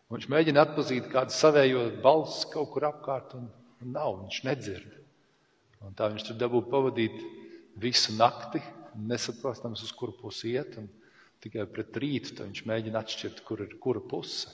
Un 0.07 0.17
viņš 0.17 0.29
mēģina 0.31 0.63
atpazīt 0.63 1.09
kādu 1.11 1.35
savējo 1.35 1.83
balsi 2.03 2.47
kaut 2.53 2.71
kur 2.73 2.87
apkārt, 2.87 3.35
un, 3.37 3.49
un 3.83 3.91
nav, 3.93 4.21
viņš 4.23 4.39
nedzird. 4.47 4.93
Un 5.85 5.93
tā 5.97 6.07
viņš 6.09 6.29
tur 6.29 6.39
dabū 6.39 6.63
pavadīt 6.71 7.19
visu 7.77 8.15
nakti, 8.17 8.61
nesaprostams, 8.97 9.83
uz 9.85 9.91
kuru 9.93 10.15
pusi 10.17 10.55
iet. 10.55 10.79
Tikai 11.43 11.67
pret 11.69 11.99
rītu 12.01 12.39
viņš 12.39 12.63
mēģina 12.65 13.03
atšķirt, 13.03 13.43
kur 13.45 13.61
ir 13.61 13.75
kura 13.83 14.01
puse. 14.01 14.49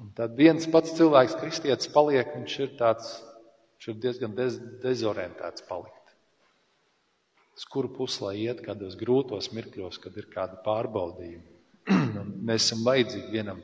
Un 0.00 0.08
tad 0.16 0.36
viens 0.36 0.64
pats 0.72 0.94
cilvēks, 0.96 1.36
kristietis, 1.40 1.88
paliek, 1.92 2.32
viņš 2.36 2.56
ir 2.64 2.72
tāds, 2.80 3.18
viņš 3.86 3.94
ir 3.94 4.02
diezgan 4.02 4.34
dez, 4.34 4.58
dezorientēts 4.82 5.62
palikt. 5.68 6.14
Uz 7.56 7.64
kuru 7.70 7.88
pusi 7.94 8.22
lai 8.24 8.34
iet, 8.42 8.60
kādos 8.60 8.96
grūtos 8.98 9.52
mirkļos, 9.54 9.98
kad 10.02 10.16
ir 10.16 10.26
kāda 10.26 10.58
pārbaudījuma. 10.64 11.54
mēs 12.48 12.66
esam 12.66 12.82
vajadzīgi 12.84 13.30
vienam, 13.30 13.62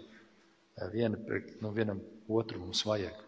viena, 0.93 1.19
nu, 1.61 1.73
vienam 1.75 2.01
otru 2.29 2.61
mums 2.63 2.85
vajag. 2.87 3.19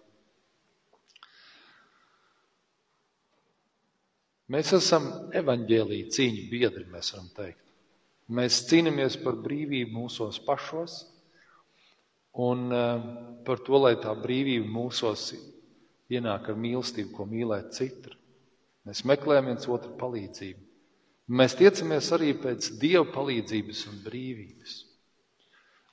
Mēs 4.55 4.73
esam 4.77 5.09
evaņģēlīja 5.35 6.13
cīņu 6.15 6.47
biedri, 6.51 6.85
mēs 6.93 7.11
varam 7.15 7.31
teikt. 7.35 7.61
Mēs 8.29 8.63
cīnāmies 8.69 9.19
par 9.21 9.37
brīvību 9.43 9.93
mūsos 9.99 10.39
pašos 10.47 11.01
un 12.41 12.71
uh, 12.73 13.03
par 13.45 13.61
to, 13.67 13.77
lai 13.83 13.97
tā 14.01 14.15
brīvība 14.17 14.69
mūsos 14.69 15.33
ienāk 16.13 16.51
ar 16.51 16.59
mīlestību, 16.61 17.13
ko 17.17 17.27
mīlēt 17.29 17.73
citu. 17.77 18.13
Mēs 18.85 19.05
meklējam 19.09 19.49
viens 19.53 19.69
otru 19.71 19.95
palīdzību. 20.01 20.61
Mēs 21.33 21.57
tiecamies 21.57 22.11
arī 22.13 22.35
pēc 22.37 22.75
Dieva 22.81 23.07
palīdzības 23.15 23.87
un 23.89 24.03
brīvības. 24.05 24.75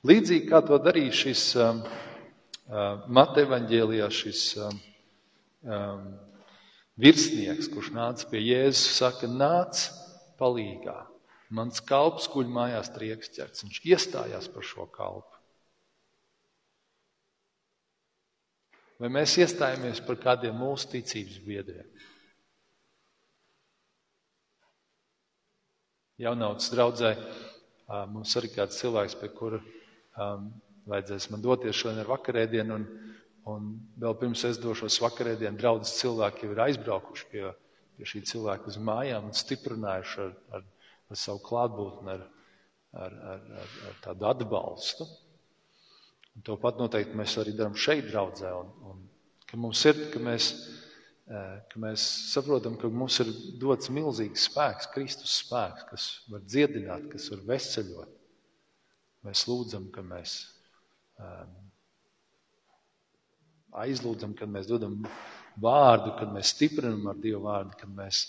Līdzīgi 0.04 0.50
kā 0.50 0.60
to 0.66 0.76
darīja 0.82 1.14
šis 1.14 1.44
um, 1.62 1.80
uh, 1.86 3.06
Mateja 3.08 3.48
evaņģēlijā, 3.48 4.08
šis 4.12 4.42
um, 4.60 4.80
um, 5.64 6.04
virsnieks, 7.00 7.70
kurš 7.72 7.92
nāca 7.96 8.28
pie 8.28 8.42
Jēzus, 8.44 8.98
saka, 8.98 9.30
nāc 9.30 9.86
palīgā. 10.42 10.98
Mans 11.52 11.80
kalps 11.84 12.28
guļ 12.32 12.48
mājās 12.52 12.92
triekšķerts. 12.92 13.64
Viņš 13.64 13.80
iestājās 13.88 14.48
par 14.52 14.66
šo 14.66 14.88
kalpu. 14.92 15.41
Vai 19.02 19.10
mēs 19.10 19.34
iestājamies 19.42 19.98
par 20.06 20.20
kādiem 20.22 20.54
mūsu 20.54 20.92
ticības 20.94 21.40
biedriem? 21.42 21.88
jaunautas 26.22 26.70
draudzē. 26.72 27.14
Mums 28.12 28.32
arī 28.38 28.52
kāds 28.54 28.78
cilvēks, 28.80 29.16
pie 29.20 29.28
kura 29.36 29.58
um, 29.60 30.46
vajadzēs 30.88 31.28
man 31.32 31.42
doties 31.44 31.76
šodien 31.76 32.00
ar 32.00 32.08
vakarēdienu, 32.08 32.76
un, 32.78 32.84
un 33.52 33.66
vēl 34.00 34.14
pirms 34.20 34.44
es 34.48 34.60
došos 34.62 35.00
vakarēdienu, 35.02 35.58
draudzes 35.60 35.98
cilvēki 36.00 36.46
jau 36.46 36.54
ir 36.54 36.62
aizbraukuši 36.68 37.26
pie, 37.32 37.42
pie 37.98 38.08
šī 38.08 38.22
cilvēka 38.30 38.70
uz 38.72 38.78
mājām 38.80 39.28
un 39.28 39.36
stiprinājuši 39.36 40.22
ar, 40.24 40.32
ar, 40.56 40.64
ar 41.12 41.20
savu 41.20 41.42
klātbūtni, 41.50 42.14
ar, 42.14 42.24
ar, 43.04 43.18
ar, 43.34 43.44
ar, 43.64 43.76
ar 43.90 44.00
tādu 44.06 44.30
atbalstu. 44.30 45.08
Un 46.36 46.44
to 46.46 46.56
pat 46.60 46.78
noteikti 46.80 47.18
mēs 47.18 47.36
arī 47.40 47.52
darām 47.56 47.74
šeit, 47.76 48.06
draudzē. 48.08 48.52
Un, 48.56 48.70
un, 48.88 49.02
ka 49.48 49.60
mums 49.60 49.84
ir, 49.90 49.98
ka 50.12 50.22
mēs 50.22 50.52
ka 51.32 51.80
mēs 51.80 52.02
saprotam, 52.32 52.74
ka 52.76 52.90
mums 52.92 53.18
ir 53.22 53.30
dots 53.60 53.90
milzīgs 53.94 54.48
spēks, 54.50 54.90
Kristus 54.92 55.38
spēks, 55.44 55.84
kas 55.88 56.06
var 56.32 56.42
dziedināt, 56.44 57.06
kas 57.12 57.30
var 57.32 57.44
veseļot. 57.52 58.16
Mēs 59.26 59.44
lūdzam, 59.46 59.86
ka 59.94 60.02
mēs 60.04 60.34
um, 61.22 61.52
aizlūdzam, 63.84 64.34
kad 64.36 64.50
mēs 64.50 64.66
dodam 64.68 64.98
vārdu, 65.62 66.16
kad 66.18 66.32
mēs 66.34 66.52
stiprinam 66.56 67.06
ar 67.12 67.20
Dievu 67.22 67.44
vārdu, 67.46 67.78
kad 67.78 67.94
mēs 67.94 68.24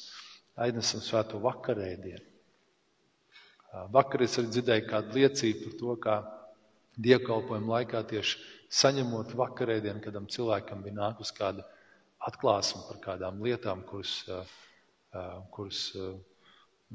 aiznesam 0.64 1.02
svēto 1.04 1.42
vakarēdienu. 1.44 2.30
Vakar 3.90 4.22
es 4.22 4.38
arī 4.38 4.52
dzirdēju 4.54 4.86
kādu 4.86 5.18
liecību 5.18 5.64
par 5.64 5.78
to, 5.80 5.94
kā 6.04 6.18
dievkalpojuma 7.02 7.80
laikā 7.80 8.04
tieši 8.10 8.40
saņemot 8.74 9.34
vakarēdienu, 9.38 10.02
kadam 10.04 10.28
cilvēkam 10.30 10.84
bija 10.86 11.00
nākus 11.00 11.34
kāda 11.36 11.66
atklāsmi 12.24 12.84
par 12.88 13.00
kādām 13.04 13.42
lietām, 13.44 13.84
kuras, 13.88 14.24
kuras 15.54 15.82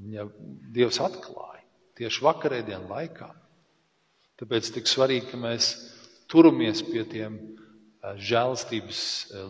ja 0.08 0.26
Dievs 0.74 1.00
atklāja 1.02 1.64
tieši 1.98 2.24
vakarēdienu 2.24 2.90
laikā. 2.90 3.28
Tāpēc 4.38 4.70
tik 4.76 4.86
svarīgi, 4.86 5.32
ka 5.32 5.40
mēs 5.40 5.72
turamies 6.30 6.84
pie 6.86 7.02
tiem 7.10 7.40
žēlstības 7.98 9.00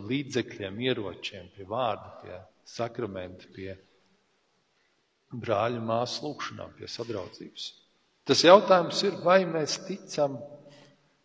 līdzekļiem, 0.09 0.79
ieročiem, 0.87 1.51
pie 1.53 1.67
vārda, 1.69 2.09
pie 2.23 2.39
sakramenta, 2.65 3.45
pie 3.53 3.75
brāļa 5.29 5.83
māsu 5.85 6.25
lūgšanām, 6.25 6.73
pie 6.79 6.89
sadraudzības. 6.89 7.67
Tas 8.29 8.43
jautājums 8.45 8.99
ir, 9.07 9.15
vai 9.25 9.39
mēs 9.49 9.79
ticam 9.87 10.35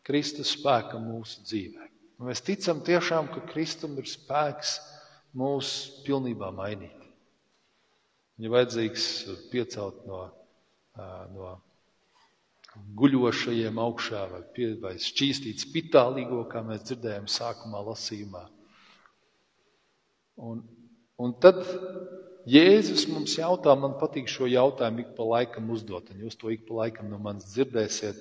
Kristus 0.08 0.54
spēkam 0.56 1.02
mūsu 1.04 1.42
dzīvē. 1.44 1.88
Un 2.16 2.30
mēs 2.30 2.40
ticam 2.40 2.80
tiešām, 2.84 3.28
ka 3.28 3.42
Kristum 3.50 3.98
ir 4.00 4.08
spēks 4.08 4.78
mūs 5.36 5.74
pilnībā 6.06 6.48
mainīt. 6.56 7.02
Viņa 8.38 8.52
vajadzīgs 8.54 9.04
piecelt 9.52 10.00
no, 10.08 10.22
no 11.34 11.52
guļošajiem 12.98 13.84
augšā 13.84 14.24
vai, 14.32 14.42
pie, 14.56 14.72
vai 14.80 14.96
šķīstīt 14.96 15.60
spitālīgo, 15.60 16.40
kā 16.48 16.64
mēs 16.64 16.86
dzirdējām 16.88 17.28
sākumā 17.30 17.84
lasījumā. 17.90 18.46
Un, 20.40 20.64
un 21.20 21.36
tad 21.44 21.60
Jēzus 22.48 23.07
mums 23.09 23.38
jautā, 23.38 23.72
man 23.78 23.96
patīk 24.00 24.28
šo 24.28 24.48
jautājumu 24.50 25.04
ik 25.04 25.14
pa 25.16 25.24
laikam 25.24 25.70
uzdot, 25.72 26.11
un 26.12 26.26
jūs 26.26 26.37
to 26.37 26.50
ik 26.52 26.66
pa 26.68 26.83
laikam 26.83 27.09
no 27.09 27.20
manis 27.22 27.48
dzirdēsiet. 27.54 28.20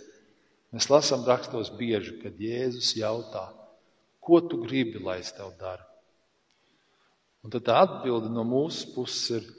Mēs 0.73 0.88
lasām 0.89 1.25
rakstos 1.27 1.73
bieži, 1.75 2.15
kad 2.21 2.39
Jēzus 2.39 2.95
jautā, 2.97 3.49
Ko 4.23 4.39
tu 4.39 4.62
gribi, 4.63 5.01
lai 5.03 5.19
es 5.19 5.33
tev 5.36 5.51
daru? 5.59 5.83
Un 7.43 7.51
tad 7.51 7.65
tā 7.67 7.75
atbilde 7.83 8.29
no 8.31 8.45
mūsu 8.47 8.93
puses 8.95 9.25
ir, 9.36 9.49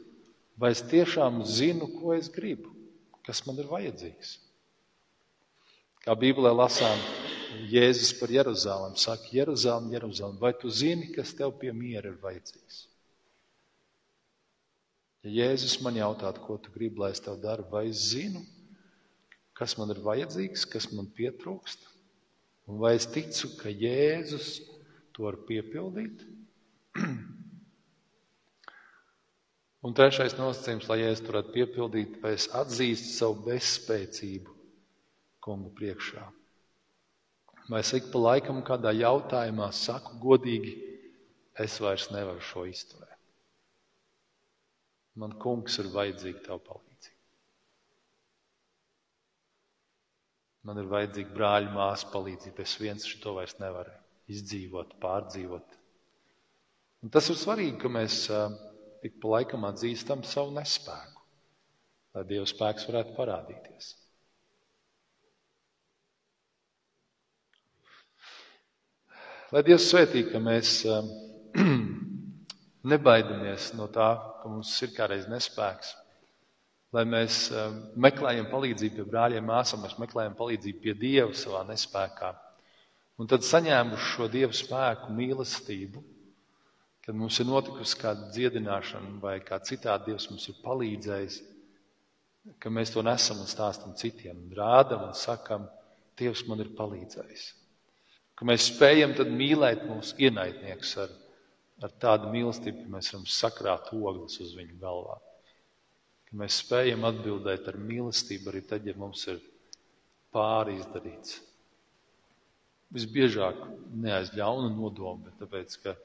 vai 0.56 0.70
es 0.72 0.80
tiešām 0.88 1.42
zinu, 1.44 1.90
ko 1.98 2.14
es 2.16 2.30
gribu, 2.32 2.72
kas 3.28 3.42
man 3.44 3.60
ir 3.60 3.68
vajadzīgs. 3.68 4.38
Kā 6.04 6.16
Bībelē 6.16 6.54
lasām, 6.56 6.96
Jēzus 7.68 8.14
par 8.16 8.32
Jeruzalem 8.32 8.96
saka, 8.98 9.28
Jeruzalem, 9.36 9.92
Jeruzalem, 9.92 10.40
vai 10.40 10.54
tu 10.56 10.72
zini, 10.72 11.12
kas 11.12 11.36
tev 11.36 11.52
pie 11.60 11.74
miera 11.76 12.08
ir 12.08 12.16
vajadzīgs? 12.24 12.80
Ja 15.24 15.32
Jēzus 15.32 15.78
man 15.80 15.96
jautātu, 15.96 16.42
ko 16.44 16.58
tu 16.60 16.72
gribi, 16.74 17.00
lai 17.00 17.14
es 17.14 17.22
tev 17.24 17.38
daru, 17.40 17.64
vai 17.70 17.86
es 17.88 18.10
zinu, 18.10 18.42
kas 19.56 19.72
man 19.80 19.88
ir 19.94 20.02
vajadzīgs, 20.04 20.66
kas 20.68 20.90
man 20.92 21.08
pietrūkst? 21.16 21.86
Un 22.68 22.80
vai 22.82 22.94
es 22.98 23.06
ticu, 23.08 23.54
ka 23.56 23.72
Jēzus 23.72 24.58
to 25.16 25.24
var 25.24 25.38
piepildīt? 25.48 26.26
Un 29.84 29.96
trešais 29.96 30.36
nosacījums, 30.36 30.88
lai 30.88 31.00
to 31.16 31.28
varētu 31.28 31.56
piepildīt, 31.56 32.20
vai 32.22 32.32
es 32.36 32.46
atzīstu 32.56 33.10
savu 33.16 33.42
bezspēcību 33.48 34.52
kungu 35.44 35.72
priekšā. 35.76 36.24
Vai 37.68 37.80
es 37.80 37.92
ik 37.96 38.12
pa 38.12 38.20
laikam 38.20 38.60
kādā 38.64 38.92
jautājumā 38.96 39.70
saku 39.72 40.20
godīgi, 40.20 40.76
es 41.60 41.80
vairs 41.80 42.10
nevaru 42.12 42.40
šo 42.44 42.64
izturēt. 42.68 43.13
Man 45.20 45.36
kungs 45.42 45.78
ir 45.78 45.90
vajadzīga 45.94 46.42
tavu 46.48 46.62
palīdzību. 46.68 47.20
Man 50.66 50.80
ir 50.80 50.88
vajadzīga 50.90 51.36
brāļa 51.36 51.74
māsa 51.74 52.10
palīdzība. 52.10 52.64
Es 52.66 52.74
viens 52.80 53.06
šo 53.06 53.36
vairs 53.36 53.58
nevaru 53.60 53.94
izdzīvot, 54.34 54.96
pārdzīvot. 55.02 55.76
Un 57.04 57.12
tas 57.14 57.28
ir 57.30 57.36
svarīgi, 57.36 57.76
ka 57.82 57.90
mēs 57.92 58.22
ik 59.04 59.18
pa 59.20 59.34
laikam 59.36 59.66
atzīstam 59.68 60.24
savu 60.24 60.54
nespēku, 60.56 61.20
lai 62.16 62.24
Dieva 62.30 62.48
spēks 62.48 62.88
varētu 62.88 63.14
parādīties. 63.18 63.92
Lai 69.54 69.62
Dievs 69.62 69.90
svētī, 69.92 70.24
ka 70.32 70.40
mēs 70.42 70.78
nebaidamies 72.88 73.72
no 73.78 73.88
tā, 73.92 74.12
ka 74.40 74.50
mums 74.50 74.72
ir 74.84 74.92
kādreiz 74.96 75.28
nespēks. 75.30 75.94
Lai 76.94 77.02
mēs 77.08 77.48
um, 77.50 77.80
meklējam 78.04 78.46
palīdzību 78.52 79.00
pie 79.00 79.06
brāļiem, 79.10 79.46
māsām, 79.48 79.82
mēs 79.82 79.96
meklējam 79.98 80.36
palīdzību 80.38 80.82
pie 80.84 80.94
Dieva 80.98 81.32
savā 81.34 81.64
nespējā. 81.66 82.30
Un 83.18 83.30
tad 83.30 83.46
saņēmuši 83.46 84.10
šo 84.12 84.28
Dieva 84.30 84.54
spēku, 84.54 85.10
mīlestību, 85.14 86.02
kad 87.04 87.18
mums 87.18 87.40
ir 87.42 87.48
notikusi 87.50 87.98
kāda 88.00 88.30
dziedināšana 88.34 89.18
vai 89.22 89.36
kā 89.44 89.58
citādi 89.66 90.12
Dievs 90.12 90.28
mums 90.30 90.46
ir 90.50 90.60
palīdzējis, 90.64 91.40
ka 92.60 92.70
mēs 92.72 92.94
to 92.94 93.02
nesam 93.04 93.42
un 93.42 93.50
stāstam 93.50 93.96
citiem, 93.98 94.46
rādam 94.56 95.08
un 95.08 95.18
sakam, 95.18 95.66
Dievs 96.18 96.44
man 96.46 96.62
ir 96.62 96.70
palīdzējis. 96.78 97.44
Ka 98.38 98.46
mēs 98.46 98.68
spējam 98.70 99.14
tad 99.18 99.30
mīlēt 99.34 99.82
mūsu 99.88 100.14
ienaidniekus 100.26 100.94
ar 101.02 101.12
ar 101.82 101.94
tādu 102.02 102.30
mīlestību, 102.32 102.84
ka 102.84 102.94
mēs 102.96 103.10
varam 103.12 103.26
sakrāt 103.30 103.90
ogles 103.96 104.38
uz 104.42 104.54
viņu 104.58 104.78
galvā. 104.82 105.16
Ka 106.28 106.38
mēs 106.40 106.60
spējam 106.62 107.06
atbildēt 107.08 107.68
ar 107.70 107.80
mīlestību 107.80 108.52
arī 108.52 108.62
tad, 108.68 108.86
ja 108.86 108.94
mums 108.98 109.26
ir 109.30 109.42
pāri 110.34 110.78
izdarīts. 110.80 111.40
Visbiežāk 112.94 113.58
neaiz 114.04 114.30
ļauna 114.38 114.70
nodoma, 114.74 115.26
bet 115.26 115.40
tāpēc, 115.42 115.78
ka 115.82 115.96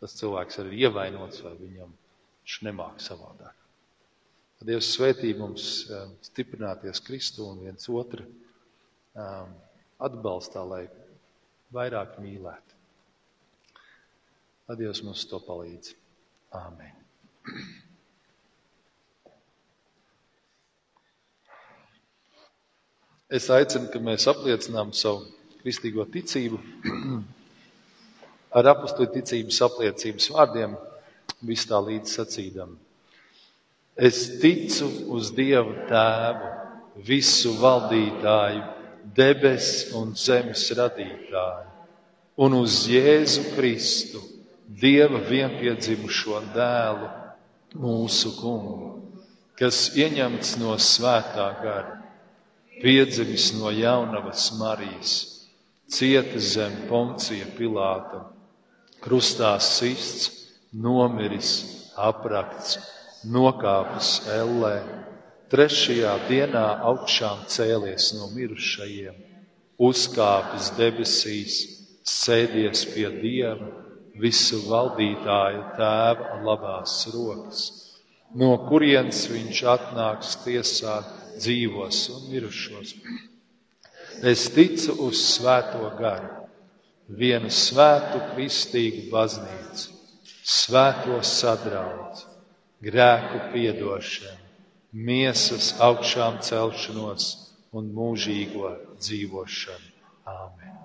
tas 0.00 0.14
cilvēks 0.18 0.60
ir 0.62 0.76
ievainots 0.84 1.42
vai 1.44 1.56
viņam 1.58 1.90
viņš 1.90 2.60
nemāk 2.66 3.02
savādāk. 3.02 3.56
Tad 4.60 4.68
Dievs 4.68 4.90
svētī 4.94 5.32
mums 5.38 5.66
eh, 5.88 6.06
stiprināties 6.26 7.02
Kristu 7.04 7.46
un 7.48 7.62
viens 7.64 7.88
otru 7.88 8.26
um, 8.26 9.54
atbalstā, 10.04 10.64
lai 10.66 10.82
vairāk 11.72 12.18
mīlētu. 12.20 12.79
Lai 14.70 14.76
Dievs 14.78 15.00
mums 15.02 15.24
to 15.26 15.40
palīdz. 15.42 15.96
Āmen. 16.54 16.92
Es 23.26 23.48
aicinu, 23.50 23.88
ka 23.90 23.98
mēs 23.98 24.28
apliecinām 24.30 24.94
savu 24.94 25.26
kristīgo 25.64 26.06
ticību 26.14 26.62
ar 28.62 28.70
apakstu 28.76 29.10
ticības 29.10 29.60
apliecības 29.66 30.30
vārdiem, 30.38 30.78
vis 31.50 31.66
tā 31.66 31.82
līdz 31.90 32.14
sacīdam. 32.20 32.78
Es 33.98 34.22
ticu 34.38 34.86
uz 35.18 35.34
Dievu 35.34 35.80
Tēvu, 35.90 36.56
visu 37.10 37.58
valdītāju, 37.58 38.66
debesu 39.18 39.96
un 39.98 40.14
zemes 40.14 40.68
radītāju, 40.78 41.72
un 42.46 42.62
uz 42.62 42.84
Jēzu 42.86 43.50
Kristu 43.56 44.30
Dieva 44.70 45.18
vienpiedzimušo 45.26 46.44
dēlu, 46.54 47.08
mūsu 47.74 48.30
kungu, 48.36 48.90
kas 49.58 49.88
ieņemts 49.98 50.52
no 50.60 50.76
svētā 50.78 51.46
gara, 51.58 51.96
piedzimis 52.78 53.48
no 53.58 53.72
jaunavas 53.74 54.52
Marijas, 54.60 55.16
cietis 55.90 56.52
zem 56.54 56.76
poncija 56.86 57.48
Pilāta, 57.58 58.22
krustā 59.02 59.56
sists, 59.58 60.30
nomiris, 60.70 61.50
aprakts, 61.98 62.78
nokāpis 63.26 64.12
ellē, 64.38 64.76
trešajā 65.50 66.14
dienā 66.30 66.64
augšām 66.92 67.42
cēlies 67.50 68.12
no 68.20 68.30
mirušajiem, 68.38 69.18
uzkāpis 69.82 70.70
debesīs, 70.78 71.60
sēdies 72.06 72.86
pie 72.94 73.10
Dieva 73.18 73.79
visu 74.20 74.60
valdītāju 74.68 75.62
tēva 75.78 76.40
labās 76.44 76.96
rokas, 77.14 77.62
no 78.36 78.52
kurienes 78.68 79.24
viņš 79.30 79.62
atnāks 79.74 80.36
tiesāt 80.44 81.08
dzīvos 81.38 82.02
un 82.14 82.28
mirušos. 82.32 82.94
Es 84.32 84.48
ticu 84.52 84.96
uz 85.06 85.22
svēto 85.34 85.88
garu, 85.98 86.44
vienu 87.08 87.50
svētu 87.50 88.20
kristīgu 88.34 89.08
baznīcu, 89.12 89.96
svēto 90.44 91.22
sadraudzi, 91.24 92.26
grēku 92.84 93.46
piedošanu, 93.54 94.36
miesas 94.92 95.72
augšām 95.80 96.40
celšanos 96.44 97.30
un 97.72 97.92
mūžīgo 97.94 98.74
dzīvošanu. 98.98 99.90
Āmen! 100.30 100.79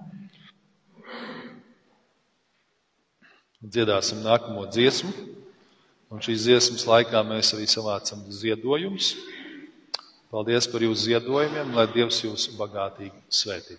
Dziedāsim 3.71 4.21
nākamo 4.25 4.65
dziesmu. 4.71 5.11
Un 6.13 6.21
šīs 6.23 6.45
dziesmas 6.45 6.85
laikā 6.87 7.21
mēs 7.27 7.53
arī 7.57 7.65
savācam 7.69 8.21
ziedojumus. 8.29 9.15
Paldies 10.31 10.67
par 10.69 10.83
jūsu 10.83 11.09
ziedojumiem, 11.09 11.73
lai 11.77 11.87
Dievs 11.93 12.21
jūs 12.25 12.49
bagātīgi 12.59 13.15
svētī. 13.31 13.77